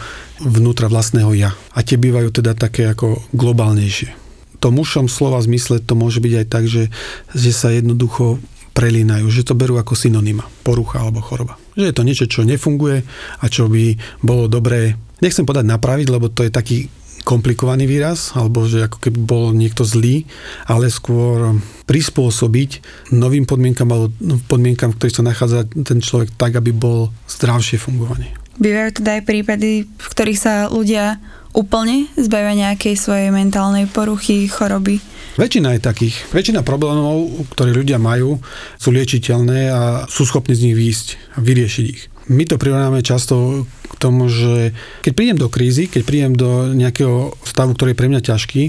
vnútra 0.45 0.93
vlastného 0.93 1.33
ja. 1.33 1.57
A 1.73 1.81
tie 1.81 1.97
bývajú 1.97 2.35
teda 2.35 2.53
také 2.53 2.89
ako 2.91 3.25
globálnejšie. 3.33 4.13
To 4.61 4.73
mušom 4.73 5.13
slova 5.13 5.41
zmysle 5.45 5.81
to 5.85 5.93
môže 5.93 6.25
byť 6.25 6.35
aj 6.41 6.47
tak, 6.49 6.65
že, 6.69 6.89
že 7.37 7.51
sa 7.53 7.69
jednoducho 7.69 8.41
prelínajú, 8.75 9.31
že 9.31 9.47
to 9.47 9.55
berú 9.55 9.79
ako 9.79 9.95
synonyma, 9.95 10.45
porucha 10.67 10.99
alebo 10.99 11.23
choroba. 11.23 11.57
Že 11.79 11.85
je 11.89 11.95
to 11.95 12.07
niečo, 12.07 12.27
čo 12.27 12.41
nefunguje 12.43 13.07
a 13.39 13.45
čo 13.47 13.71
by 13.71 13.95
bolo 14.21 14.51
dobré, 14.51 14.99
nechcem 15.23 15.47
podať 15.47 15.65
napraviť, 15.71 16.07
lebo 16.11 16.27
to 16.29 16.43
je 16.43 16.51
taký 16.51 16.79
komplikovaný 17.25 17.89
výraz, 17.89 18.37
alebo 18.37 18.69
že 18.69 18.85
ako 18.85 19.01
keby 19.01 19.19
bol 19.25 19.45
niekto 19.57 19.83
zlý, 19.83 20.29
ale 20.69 20.93
skôr 20.93 21.57
prispôsobiť 21.89 22.85
novým 23.17 23.49
podmienkam 23.49 23.89
alebo 23.89 24.13
podmienkam, 24.47 24.93
v 24.93 24.97
ktorých 25.01 25.17
sa 25.17 25.25
nachádza 25.25 25.59
ten 25.73 26.05
človek 26.05 26.37
tak, 26.37 26.61
aby 26.61 26.71
bol 26.71 27.09
zdravšie 27.27 27.81
fungovanie. 27.81 28.37
Bývajú 28.61 29.03
teda 29.03 29.19
aj 29.19 29.23
prípady, 29.27 29.71
v 29.89 30.07
ktorých 30.15 30.39
sa 30.39 30.55
ľudia 30.71 31.19
úplne 31.55 32.11
zbavia 32.19 32.55
nejakej 32.55 32.95
svojej 32.99 33.31
mentálnej 33.35 33.87
poruchy, 33.91 34.47
choroby? 34.47 34.99
Väčšina 35.35 35.75
je 35.75 35.81
takých. 35.83 36.15
Väčšina 36.31 36.63
problémov, 36.63 37.51
ktoré 37.51 37.75
ľudia 37.75 37.99
majú, 37.99 38.39
sú 38.79 38.95
liečiteľné 38.95 39.61
a 39.71 39.83
sú 40.07 40.23
schopní 40.23 40.55
z 40.55 40.71
nich 40.71 40.77
výjsť 40.79 41.07
a 41.35 41.39
vyriešiť 41.43 41.87
ich. 41.91 42.14
My 42.25 42.49
to 42.49 42.57
prirovnáme 42.57 43.05
často 43.05 43.69
k 43.69 43.95
tomu, 44.01 44.33
že 44.33 44.73
keď 45.05 45.13
prídem 45.13 45.39
do 45.39 45.53
krízy, 45.53 45.93
keď 45.93 46.03
prídem 46.09 46.33
do 46.33 46.73
nejakého 46.73 47.37
stavu, 47.45 47.77
ktorý 47.77 47.93
je 47.93 48.01
pre 48.01 48.09
mňa 48.09 48.23
ťažký, 48.25 48.63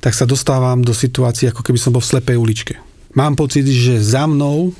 tak 0.00 0.16
sa 0.16 0.24
dostávam 0.24 0.80
do 0.80 0.96
situácie, 0.96 1.52
ako 1.52 1.60
keby 1.60 1.76
som 1.76 1.92
bol 1.92 2.00
v 2.00 2.10
slepej 2.16 2.40
uličke. 2.40 2.74
Mám 3.12 3.36
pocit, 3.36 3.68
že 3.68 4.00
za 4.00 4.24
mnou 4.24 4.72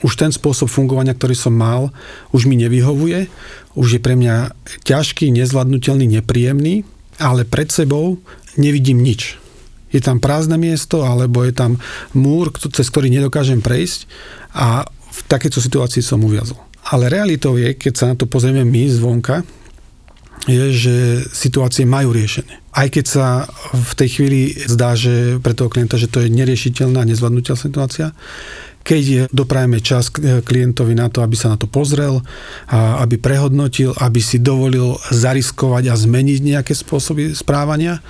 už 0.00 0.12
ten 0.16 0.32
spôsob 0.32 0.72
fungovania, 0.72 1.12
ktorý 1.12 1.36
som 1.36 1.52
mal, 1.52 1.92
už 2.32 2.48
mi 2.48 2.56
nevyhovuje, 2.56 3.28
už 3.76 3.88
je 3.96 4.00
pre 4.00 4.16
mňa 4.16 4.56
ťažký, 4.88 5.28
nezvládnutelný, 5.28 6.08
nepríjemný, 6.08 6.88
ale 7.20 7.44
pred 7.44 7.68
sebou 7.68 8.16
nevidím 8.56 9.04
nič. 9.04 9.36
Je 9.92 10.00
tam 10.00 10.22
prázdne 10.22 10.56
miesto, 10.56 11.04
alebo 11.04 11.44
je 11.44 11.52
tam 11.52 11.76
múr, 12.16 12.48
cez 12.56 12.86
ktorý 12.88 13.12
nedokážem 13.12 13.60
prejsť 13.60 14.08
a 14.56 14.88
v 14.88 15.20
takejto 15.28 15.60
situácii 15.60 16.00
som 16.00 16.24
uviazol. 16.24 16.69
Ale 16.90 17.06
realitou 17.06 17.54
je, 17.54 17.78
keď 17.78 17.92
sa 17.94 18.06
na 18.10 18.14
to 18.18 18.26
pozrieme 18.26 18.66
my 18.66 18.82
zvonka, 18.90 19.46
je, 20.48 20.72
že 20.72 20.94
situácie 21.30 21.84
majú 21.86 22.16
riešené. 22.16 22.58
Aj 22.72 22.88
keď 22.88 23.04
sa 23.06 23.26
v 23.76 23.92
tej 23.94 24.08
chvíli 24.08 24.40
zdá, 24.56 24.96
že 24.96 25.38
pre 25.38 25.52
toho 25.52 25.68
klienta, 25.68 26.00
že 26.00 26.08
to 26.10 26.24
je 26.24 26.32
neriešiteľná, 26.32 27.04
nezvládnutelná 27.04 27.60
situácia, 27.60 28.16
keď 28.80 29.28
doprajeme 29.28 29.84
čas 29.84 30.08
klientovi 30.08 30.96
na 30.96 31.12
to, 31.12 31.20
aby 31.20 31.36
sa 31.36 31.52
na 31.52 31.60
to 31.60 31.68
pozrel, 31.68 32.24
aby 32.72 33.20
prehodnotil, 33.20 33.92
aby 34.00 34.24
si 34.24 34.40
dovolil 34.40 34.96
zariskovať 35.12 35.92
a 35.92 36.00
zmeniť 36.00 36.40
nejaké 36.40 36.72
spôsoby 36.72 37.36
správania, 37.36 38.00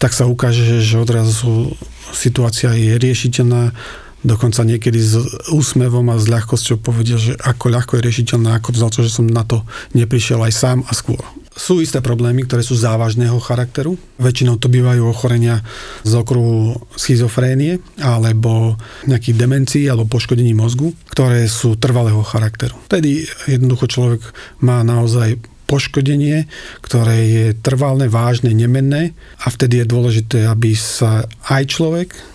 tak 0.00 0.16
sa 0.16 0.24
ukáže, 0.24 0.80
že 0.80 0.96
odrazu 0.96 1.76
situácia 2.16 2.72
je 2.72 2.96
riešiteľná, 2.96 3.76
dokonca 4.24 4.64
niekedy 4.64 4.98
s 4.98 5.20
úsmevom 5.52 6.08
a 6.10 6.16
s 6.16 6.26
ľahkosťou 6.26 6.80
povedia, 6.80 7.20
že 7.20 7.36
ako 7.36 7.68
ľahko 7.68 7.92
je 8.00 8.04
riešiteľná, 8.08 8.56
ako 8.56 8.68
za 8.74 8.88
to, 8.90 8.98
že 9.04 9.12
som 9.20 9.28
na 9.28 9.44
to 9.44 9.62
neprišiel 9.92 10.40
aj 10.40 10.52
sám 10.52 10.78
a 10.88 10.92
skôr. 10.96 11.20
Sú 11.54 11.78
isté 11.78 12.02
problémy, 12.02 12.42
ktoré 12.42 12.66
sú 12.66 12.74
závažného 12.74 13.38
charakteru. 13.38 13.94
Väčšinou 14.18 14.58
to 14.58 14.66
bývajú 14.66 15.06
ochorenia 15.06 15.62
z 16.02 16.18
okruhu 16.18 16.82
schizofrénie 16.98 17.78
alebo 18.02 18.74
nejakých 19.06 19.38
demencií 19.38 19.84
alebo 19.86 20.10
poškodení 20.10 20.50
mozgu, 20.50 20.90
ktoré 21.14 21.46
sú 21.46 21.78
trvalého 21.78 22.26
charakteru. 22.26 22.74
Tedy 22.90 23.22
jednoducho 23.46 23.86
človek 23.86 24.22
má 24.66 24.82
naozaj 24.82 25.38
poškodenie, 25.70 26.50
ktoré 26.82 27.18
je 27.24 27.46
trvalé, 27.54 28.10
vážne, 28.10 28.50
nemenné 28.50 29.14
a 29.38 29.46
vtedy 29.48 29.80
je 29.80 29.86
dôležité, 29.86 30.38
aby 30.50 30.74
sa 30.74 31.24
aj 31.48 31.62
človek, 31.70 32.33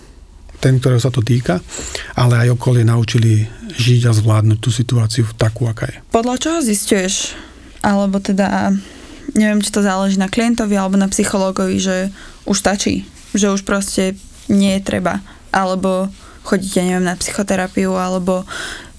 ten, 0.60 0.76
ktorého 0.76 1.00
sa 1.00 1.08
to 1.08 1.24
týka, 1.24 1.58
ale 2.14 2.46
aj 2.46 2.54
okolie 2.54 2.84
naučili 2.84 3.48
žiť 3.74 4.06
a 4.06 4.12
zvládnuť 4.12 4.58
tú 4.60 4.70
situáciu 4.70 5.24
takú, 5.34 5.66
aká 5.66 5.88
je. 5.88 5.98
Podľa 6.12 6.36
čoho 6.36 6.58
zistuješ, 6.60 7.32
alebo 7.80 8.20
teda 8.20 8.76
neviem, 9.34 9.62
či 9.64 9.72
to 9.72 9.80
záleží 9.80 10.20
na 10.20 10.28
klientovi 10.28 10.76
alebo 10.76 11.00
na 11.00 11.08
psychológovi, 11.08 11.80
že 11.80 11.96
už 12.44 12.56
stačí, 12.60 13.08
že 13.32 13.48
už 13.48 13.64
proste 13.64 14.18
nie 14.50 14.76
je 14.78 14.82
treba, 14.82 15.22
alebo 15.54 16.10
chodíte, 16.42 16.82
neviem, 16.82 17.06
na 17.06 17.14
psychoterapiu, 17.14 17.94
alebo 17.94 18.42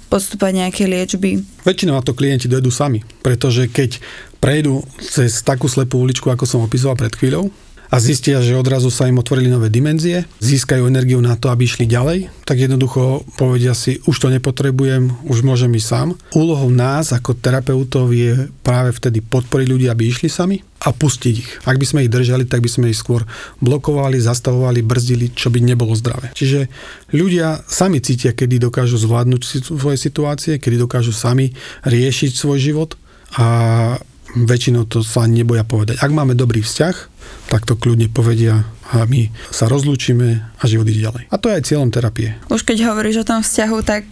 podstúpať 0.08 0.52
nejaké 0.66 0.84
liečby? 0.88 1.44
Väčšinou 1.64 2.00
na 2.00 2.04
to 2.04 2.16
klienti 2.16 2.52
dojdú 2.52 2.72
sami, 2.72 3.04
pretože 3.24 3.68
keď 3.72 4.00
prejdú 4.44 4.84
cez 5.00 5.40
takú 5.44 5.72
slepú 5.72 6.04
uličku, 6.04 6.28
ako 6.28 6.44
som 6.44 6.64
opísal 6.64 6.96
pred 7.00 7.12
chvíľou, 7.16 7.48
a 7.92 8.00
zistia, 8.00 8.40
že 8.40 8.56
odrazu 8.56 8.88
sa 8.88 9.12
im 9.12 9.20
otvorili 9.20 9.52
nové 9.52 9.68
dimenzie, 9.68 10.24
získajú 10.40 10.88
energiu 10.88 11.20
na 11.20 11.36
to, 11.36 11.52
aby 11.52 11.68
išli 11.68 11.84
ďalej, 11.84 12.32
tak 12.48 12.64
jednoducho 12.64 13.28
povedia 13.36 13.76
si, 13.76 14.00
už 14.08 14.16
to 14.16 14.28
nepotrebujem, 14.32 15.12
už 15.28 15.44
môžem 15.44 15.76
ísť 15.76 15.88
sám. 15.92 16.08
Úlohou 16.32 16.72
nás 16.72 17.12
ako 17.12 17.36
terapeutov 17.36 18.16
je 18.16 18.48
práve 18.64 18.96
vtedy 18.96 19.20
podporiť 19.20 19.68
ľudí, 19.68 19.86
aby 19.92 20.08
išli 20.08 20.32
sami 20.32 20.64
a 20.82 20.96
pustiť 20.96 21.36
ich. 21.36 21.52
Ak 21.68 21.76
by 21.76 21.86
sme 21.86 22.04
ich 22.08 22.14
držali, 22.16 22.48
tak 22.48 22.64
by 22.64 22.70
sme 22.72 22.90
ich 22.90 22.98
skôr 22.98 23.28
blokovali, 23.60 24.24
zastavovali, 24.24 24.80
brzdili, 24.82 25.36
čo 25.36 25.52
by 25.52 25.60
nebolo 25.60 25.92
zdravé. 25.92 26.32
Čiže 26.32 26.72
ľudia 27.12 27.60
sami 27.68 28.00
cítia, 28.00 28.32
kedy 28.32 28.72
dokážu 28.72 28.96
zvládnuť 29.04 29.68
svoje 29.68 30.00
situácie, 30.00 30.64
kedy 30.64 30.80
dokážu 30.80 31.12
sami 31.12 31.52
riešiť 31.84 32.32
svoj 32.40 32.58
život 32.58 32.96
a 33.36 34.00
väčšinou 34.32 34.88
to 34.88 35.04
sa 35.04 35.28
neboja 35.28 35.68
povedať. 35.68 36.00
Ak 36.00 36.12
máme 36.16 36.40
dobrý 36.40 36.64
vzťah, 36.64 37.11
tak 37.52 37.68
to 37.68 37.76
kľudne 37.76 38.08
povedia 38.08 38.64
a 38.92 39.04
my 39.08 39.32
sa 39.52 39.68
rozlúčime 39.68 40.44
a 40.60 40.64
život 40.68 40.88
ide 40.88 41.04
ďalej. 41.04 41.24
A 41.32 41.36
to 41.40 41.52
je 41.52 41.58
aj 41.60 41.68
cieľom 41.68 41.92
terapie. 41.92 42.36
Už 42.52 42.64
keď 42.64 42.92
hovoríš 42.92 43.24
o 43.24 43.28
tom 43.28 43.44
vzťahu, 43.44 43.78
tak 43.84 44.04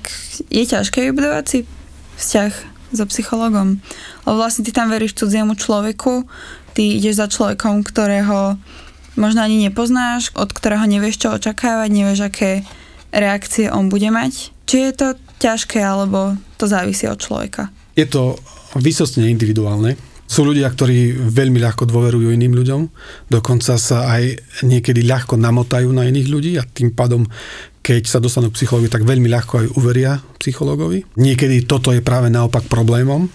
je 0.48 0.64
ťažké 0.64 1.08
vybudovať 1.12 1.46
si 1.48 1.60
vzťah 2.20 2.52
so 2.96 3.06
psychologom. 3.08 3.80
Lebo 4.28 4.36
vlastne 4.40 4.66
ty 4.66 4.72
tam 4.72 4.92
veríš 4.92 5.16
cudziemu 5.16 5.56
človeku, 5.56 6.26
ty 6.74 7.00
ideš 7.00 7.20
za 7.20 7.28
človekom, 7.28 7.84
ktorého 7.84 8.60
možno 9.20 9.44
ani 9.44 9.60
nepoznáš, 9.60 10.32
od 10.34 10.50
ktorého 10.52 10.88
nevieš 10.88 11.20
čo 11.20 11.36
očakávať, 11.36 11.90
nevieš, 11.92 12.32
aké 12.32 12.64
reakcie 13.12 13.68
on 13.68 13.92
bude 13.92 14.08
mať. 14.10 14.56
Či 14.64 14.78
je 14.90 14.94
to 14.96 15.08
ťažké, 15.44 15.84
alebo 15.84 16.40
to 16.56 16.72
závisí 16.72 17.08
od 17.10 17.20
človeka? 17.20 17.68
Je 18.00 18.08
to 18.08 18.40
vysostne 18.80 19.28
individuálne. 19.28 20.00
Sú 20.30 20.46
ľudia, 20.46 20.70
ktorí 20.70 21.18
veľmi 21.18 21.58
ľahko 21.58 21.90
dôverujú 21.90 22.30
iným 22.30 22.54
ľuďom, 22.54 22.82
dokonca 23.34 23.82
sa 23.82 24.14
aj 24.14 24.38
niekedy 24.62 25.02
ľahko 25.02 25.42
namotajú 25.42 25.90
na 25.90 26.06
iných 26.06 26.28
ľudí 26.30 26.52
a 26.62 26.64
tým 26.70 26.94
pádom, 26.94 27.26
keď 27.82 28.06
sa 28.06 28.22
dostanú 28.22 28.54
k 28.54 28.62
psychologi, 28.62 28.94
tak 28.94 29.10
veľmi 29.10 29.26
ľahko 29.26 29.54
aj 29.66 29.68
uveria 29.74 30.22
psychologovi. 30.38 31.02
Niekedy 31.18 31.66
toto 31.66 31.90
je 31.90 32.06
práve 32.06 32.30
naopak 32.30 32.70
problémom, 32.70 33.26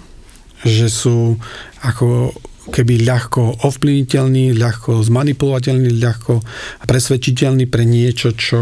že 0.62 0.86
sú 0.86 1.34
ako 1.82 2.30
keby 2.70 3.02
ľahko 3.02 3.66
ovplyvniteľní, 3.66 4.54
ľahko 4.54 5.02
zmanipulovateľní, 5.02 5.98
ľahko 5.98 6.46
presvedčiteľní 6.86 7.66
pre 7.66 7.82
niečo, 7.82 8.38
čo 8.38 8.60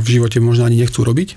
v 0.00 0.06
živote 0.08 0.40
možno 0.40 0.64
ani 0.64 0.80
nechcú 0.80 1.04
robiť, 1.04 1.36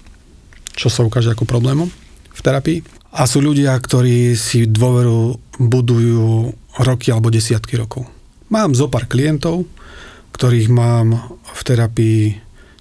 čo 0.72 0.88
sa 0.88 1.04
ukáže 1.04 1.36
ako 1.36 1.44
problémom 1.44 1.92
v 2.32 2.40
terapii. 2.40 3.01
A 3.12 3.28
sú 3.28 3.44
ľudia, 3.44 3.76
ktorí 3.76 4.40
si 4.40 4.68
dôveru 4.72 5.36
budujú 5.60 6.56
roky 6.80 7.12
alebo 7.12 7.28
desiatky 7.28 7.76
rokov. 7.76 8.08
Mám 8.48 8.72
zo 8.72 8.88
pár 8.88 9.08
klientov, 9.12 9.68
ktorých 10.32 10.72
mám 10.72 11.20
v 11.44 11.62
terapii 11.62 12.24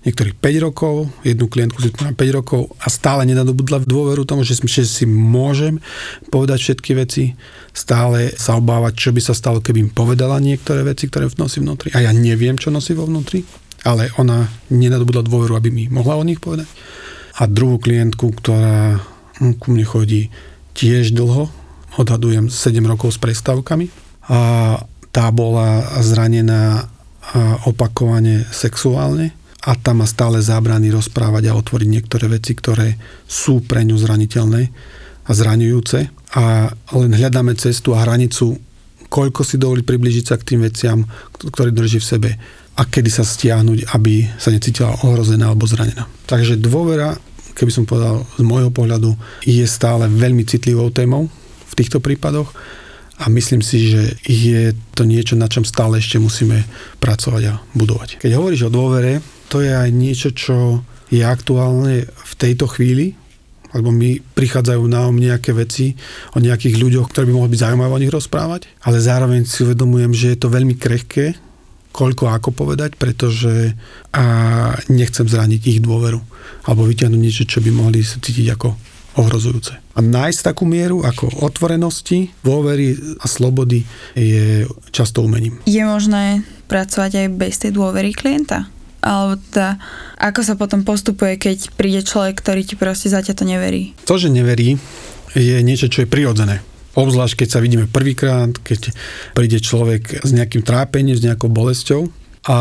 niektorých 0.01 0.39
5 0.41 0.67
rokov, 0.67 1.13
jednu 1.21 1.45
klientku 1.45 1.77
si 1.85 1.93
mám 2.01 2.17
5 2.17 2.39
rokov 2.41 2.73
a 2.81 2.89
stále 2.89 3.29
nenadobudla 3.29 3.85
dôveru 3.85 4.25
tomu, 4.25 4.49
že 4.49 4.57
si 4.65 5.05
môžem 5.05 5.77
povedať 6.33 6.59
všetky 6.63 6.91
veci, 6.97 7.37
stále 7.77 8.33
sa 8.41 8.57
obávať, 8.57 8.97
čo 8.97 9.11
by 9.13 9.21
sa 9.21 9.37
stalo, 9.37 9.61
keby 9.61 9.91
im 9.91 9.93
povedala 9.93 10.41
niektoré 10.41 10.87
veci, 10.89 11.13
ktoré 11.13 11.29
nosí 11.37 11.61
vnútri. 11.61 11.93
A 11.93 12.01
ja 12.01 12.17
neviem, 12.17 12.57
čo 12.57 12.73
nosí 12.73 12.97
vo 12.97 13.05
vnútri, 13.05 13.45
ale 13.85 14.09
ona 14.17 14.49
nenadobudla 14.73 15.21
dôveru, 15.21 15.53
aby 15.53 15.69
mi 15.69 15.85
mohla 15.93 16.17
o 16.17 16.25
nich 16.25 16.41
povedať. 16.41 16.71
A 17.37 17.45
druhú 17.45 17.77
klientku, 17.77 18.33
ktorá 18.41 19.05
ku 19.41 19.67
mne 19.73 19.89
chodí 19.89 20.29
tiež 20.77 21.17
dlho, 21.17 21.49
odhadujem 21.97 22.53
7 22.53 22.77
rokov 22.85 23.17
s 23.17 23.19
prestavkami. 23.19 23.89
A 24.31 24.39
tá 25.11 25.27
bola 25.35 25.83
zranená 26.05 26.87
opakovane 27.67 28.47
sexuálne 28.55 29.35
a 29.67 29.77
tam 29.77 30.01
má 30.01 30.07
stále 30.09 30.41
zábrany 30.41 30.89
rozprávať 30.89 31.51
a 31.51 31.57
otvoriť 31.59 31.89
niektoré 31.89 32.27
veci, 32.31 32.57
ktoré 32.57 32.97
sú 33.29 33.61
pre 33.67 33.85
ňu 33.85 33.97
zraniteľné 33.99 34.63
a 35.27 35.31
zraňujúce. 35.35 35.99
A 36.39 36.71
len 36.95 37.13
hľadáme 37.13 37.59
cestu 37.59 37.93
a 37.93 38.07
hranicu, 38.07 38.57
koľko 39.11 39.43
si 39.43 39.59
dovoliť 39.59 39.85
približiť 39.85 40.25
sa 40.25 40.39
k 40.39 40.55
tým 40.55 40.61
veciam, 40.63 41.03
ktoré 41.35 41.75
drží 41.75 41.99
v 41.99 42.09
sebe 42.09 42.31
a 42.79 42.83
kedy 42.87 43.11
sa 43.11 43.27
stiahnuť, 43.27 43.93
aby 43.93 44.31
sa 44.39 44.55
necítila 44.55 44.95
ohrozená 45.05 45.51
alebo 45.51 45.67
zranená. 45.67 46.07
Takže 46.25 46.57
dôvera 46.57 47.19
keby 47.55 47.71
som 47.73 47.85
povedal 47.89 48.27
z 48.39 48.43
môjho 48.45 48.71
pohľadu, 48.73 49.15
je 49.45 49.65
stále 49.67 50.07
veľmi 50.09 50.47
citlivou 50.47 50.91
témou 50.91 51.29
v 51.71 51.75
týchto 51.75 52.03
prípadoch 52.03 52.51
a 53.21 53.29
myslím 53.29 53.61
si, 53.61 53.93
že 53.93 54.17
je 54.25 54.73
to 54.97 55.05
niečo, 55.05 55.37
na 55.37 55.45
čom 55.45 55.63
stále 55.63 56.01
ešte 56.01 56.17
musíme 56.17 56.65
pracovať 57.05 57.43
a 57.53 57.55
budovať. 57.77 58.17
Keď 58.25 58.33
hovoríš 58.33 58.69
o 58.69 58.75
dôvere, 58.75 59.21
to 59.53 59.61
je 59.61 59.69
aj 59.69 59.91
niečo, 59.93 60.33
čo 60.33 60.81
je 61.13 61.21
aktuálne 61.21 62.09
v 62.09 62.33
tejto 62.39 62.65
chvíli, 62.71 63.13
alebo 63.71 63.95
mi 63.95 64.19
prichádzajú 64.19 64.83
na 64.91 65.07
um 65.07 65.15
nejaké 65.15 65.55
veci 65.55 65.95
o 66.35 66.43
nejakých 66.43 66.75
ľuďoch, 66.81 67.07
ktorí 67.11 67.31
by 67.31 67.35
mohli 67.35 67.51
byť 67.55 67.63
zaujímavé 67.63 67.93
o 67.93 68.03
nich 68.03 68.15
rozprávať, 68.15 68.67
ale 68.83 68.99
zároveň 68.99 69.47
si 69.47 69.63
uvedomujem, 69.63 70.11
že 70.11 70.27
je 70.35 70.39
to 70.41 70.51
veľmi 70.51 70.75
krehké, 70.75 71.39
koľko 72.01 72.33
ako 72.33 72.57
povedať, 72.57 72.97
pretože 72.97 73.77
a 74.17 74.25
nechcem 74.89 75.29
zraniť 75.29 75.61
ich 75.69 75.81
dôveru 75.85 76.17
alebo 76.65 76.89
vyťahnuť 76.89 77.21
niečo, 77.21 77.45
čo 77.45 77.61
by 77.61 77.69
mohli 77.69 78.01
sa 78.01 78.17
cítiť 78.17 78.57
ako 78.57 78.69
ohrozujúce. 79.21 79.77
A 79.77 80.01
nájsť 80.01 80.41
takú 80.41 80.65
mieru 80.65 81.05
ako 81.05 81.45
otvorenosti, 81.45 82.33
dôvery 82.41 82.97
a 83.21 83.27
slobody 83.29 83.85
je 84.17 84.65
často 84.95 85.21
umením. 85.21 85.61
Je 85.69 85.83
možné 85.85 86.41
pracovať 86.71 87.27
aj 87.27 87.29
bez 87.37 87.61
tej 87.61 87.77
dôvery 87.77 88.17
klienta? 88.17 88.71
Alebo 89.01 89.41
teda, 89.51 89.81
ako 90.21 90.41
sa 90.45 90.55
potom 90.61 90.85
postupuje, 90.85 91.41
keď 91.41 91.73
príde 91.75 92.05
človek, 92.05 92.37
ktorý 92.39 92.63
ti 92.65 92.77
proste 92.77 93.09
zatiaľ 93.09 93.37
to 93.37 93.45
neverí? 93.49 93.83
To, 94.05 94.21
že 94.21 94.29
neverí, 94.29 94.77
je 95.35 95.57
niečo, 95.65 95.89
čo 95.89 96.05
je 96.05 96.09
prirodzené. 96.09 96.61
Obzvlášť, 96.99 97.47
keď 97.47 97.49
sa 97.49 97.63
vidíme 97.63 97.87
prvýkrát, 97.87 98.51
keď 98.51 98.91
príde 99.35 99.63
človek 99.63 100.27
s 100.27 100.31
nejakým 100.35 100.67
trápením, 100.67 101.15
s 101.15 101.23
nejakou 101.23 101.47
bolesťou 101.47 102.11
a 102.51 102.59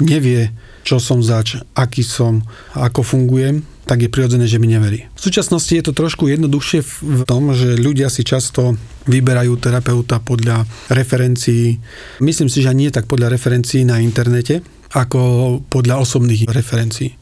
nevie, 0.00 0.52
čo 0.84 1.00
som 1.00 1.20
zač, 1.20 1.60
aký 1.76 2.04
som, 2.04 2.44
ako 2.76 3.04
fungujem, 3.04 3.64
tak 3.84 4.06
je 4.06 4.12
prirodzené, 4.12 4.46
že 4.46 4.62
mi 4.62 4.70
neverí. 4.70 5.10
V 5.18 5.20
súčasnosti 5.20 5.72
je 5.74 5.82
to 5.82 5.90
trošku 5.90 6.30
jednoduchšie 6.30 6.80
v 7.02 7.22
tom, 7.26 7.50
že 7.52 7.74
ľudia 7.74 8.06
si 8.06 8.22
často 8.22 8.78
vyberajú 9.10 9.58
terapeuta 9.58 10.22
podľa 10.22 10.62
referencií. 10.94 11.74
Myslím 12.22 12.46
si, 12.46 12.62
že 12.62 12.70
nie 12.70 12.94
tak 12.94 13.10
podľa 13.10 13.34
referencií 13.34 13.82
na 13.82 13.98
internete, 13.98 14.62
ako 14.94 15.58
podľa 15.66 16.02
osobných 16.06 16.46
referencií. 16.50 17.18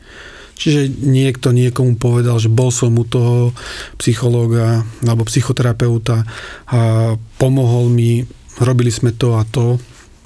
Čiže 0.58 0.90
niekto 1.06 1.54
niekomu 1.54 1.94
povedal, 1.94 2.42
že 2.42 2.50
bol 2.50 2.74
som 2.74 2.98
u 2.98 3.06
toho 3.06 3.54
psychológa 3.96 4.82
alebo 5.06 5.22
psychoterapeuta 5.22 6.26
a 6.68 7.14
pomohol 7.38 7.86
mi, 7.88 8.26
robili 8.58 8.90
sme 8.90 9.14
to 9.14 9.38
a 9.38 9.46
to. 9.46 9.78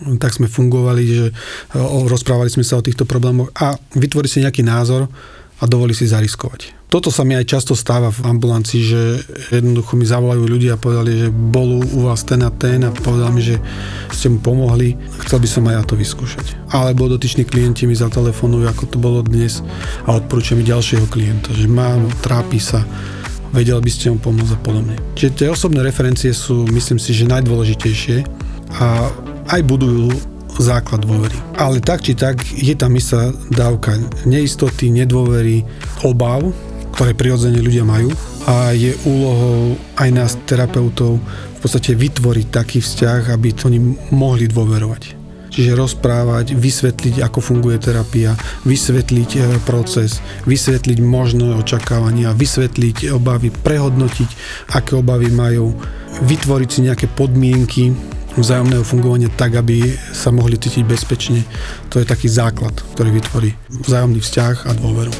Tak 0.02 0.34
sme 0.34 0.50
fungovali, 0.50 1.02
že 1.06 1.26
rozprávali 2.10 2.50
sme 2.50 2.66
sa 2.66 2.80
o 2.80 2.82
týchto 2.82 3.06
problémoch 3.06 3.54
a 3.54 3.78
vytvorí 3.94 4.26
si 4.26 4.42
nejaký 4.42 4.66
názor 4.66 5.06
a 5.62 5.64
dovolí 5.70 5.94
si 5.94 6.10
zariskovať. 6.10 6.90
Toto 6.90 7.08
sa 7.08 7.22
mi 7.22 7.38
aj 7.38 7.46
často 7.46 7.72
stáva 7.78 8.10
v 8.10 8.26
ambulancii, 8.26 8.82
že 8.82 9.00
jednoducho 9.54 9.94
mi 9.94 10.04
zavolajú 10.04 10.44
ľudia 10.44 10.74
a 10.74 10.82
povedali, 10.82 11.24
že 11.24 11.28
bol 11.30 11.80
u 11.80 12.10
vás 12.10 12.26
ten 12.26 12.42
a 12.42 12.50
ten 12.50 12.82
a 12.84 12.90
povedal 12.90 13.30
mi, 13.30 13.40
že 13.40 13.56
ste 14.10 14.28
mu 14.28 14.42
pomohli. 14.42 14.98
Chcel 15.24 15.38
by 15.40 15.48
som 15.48 15.62
aj 15.70 15.74
ja 15.78 15.82
to 15.86 15.94
vyskúšať. 15.94 16.46
Alebo 16.74 17.08
dotyční 17.08 17.46
klienti 17.46 17.86
mi 17.86 17.94
zatelefonujú, 17.94 18.66
ako 18.68 18.84
to 18.90 18.98
bolo 19.00 19.24
dnes 19.24 19.62
a 20.04 20.18
odporúčam 20.18 20.60
mi 20.60 20.66
ďalšieho 20.66 21.06
klienta, 21.08 21.54
že 21.54 21.70
mám, 21.70 22.10
trápi 22.20 22.60
sa, 22.60 22.84
vedel 23.54 23.78
by 23.78 23.88
ste 23.88 24.12
mu 24.12 24.18
pomôcť 24.20 24.52
a 24.52 24.60
podobne. 24.60 24.98
Čiže 25.16 25.30
tie 25.32 25.48
osobné 25.48 25.80
referencie 25.80 26.34
sú, 26.34 26.66
myslím 26.74 26.98
si, 27.00 27.14
že 27.14 27.30
najdôležitejšie 27.30 28.26
a 28.82 29.08
aj 29.48 29.60
budujú 29.64 30.31
základ 30.62 31.02
dôvery. 31.02 31.34
Ale 31.58 31.82
tak 31.82 32.06
či 32.06 32.14
tak 32.14 32.38
je 32.46 32.72
tam 32.78 32.94
istá 32.94 33.34
dávka 33.50 33.98
neistoty, 34.22 34.94
nedôvery, 34.94 35.66
obav, 36.06 36.54
ktoré 36.94 37.18
prirodzene 37.18 37.58
ľudia 37.58 37.82
majú 37.82 38.14
a 38.46 38.70
je 38.74 38.94
úlohou 39.06 39.74
aj 39.98 40.08
nás 40.14 40.32
terapeutov 40.46 41.18
v 41.22 41.58
podstate 41.58 41.94
vytvoriť 41.94 42.46
taký 42.50 42.78
vzťah, 42.82 43.34
aby 43.34 43.54
to 43.54 43.70
oni 43.70 43.80
mohli 44.14 44.50
dôverovať. 44.50 45.22
Čiže 45.52 45.76
rozprávať, 45.76 46.56
vysvetliť, 46.56 47.20
ako 47.20 47.38
funguje 47.44 47.76
terapia, 47.76 48.32
vysvetliť 48.64 49.30
e, 49.36 49.40
proces, 49.68 50.24
vysvetliť 50.48 50.98
možné 51.04 51.52
očakávania, 51.60 52.32
vysvetliť 52.32 53.12
obavy, 53.12 53.52
prehodnotiť, 53.52 54.30
aké 54.72 54.96
obavy 54.96 55.28
majú, 55.28 55.76
vytvoriť 56.24 56.68
si 56.72 56.80
nejaké 56.88 57.06
podmienky 57.12 57.92
vzájomného 58.36 58.84
fungovania 58.84 59.28
tak, 59.32 59.56
aby 59.60 59.94
sa 60.12 60.32
mohli 60.32 60.56
cítiť 60.56 60.84
bezpečne. 60.86 61.44
To 61.92 62.00
je 62.00 62.06
taký 62.08 62.28
základ, 62.28 62.72
ktorý 62.96 63.10
vytvorí 63.12 63.50
vzájomný 63.84 64.20
vzťah 64.20 64.56
a 64.68 64.72
dôveru. 64.76 65.12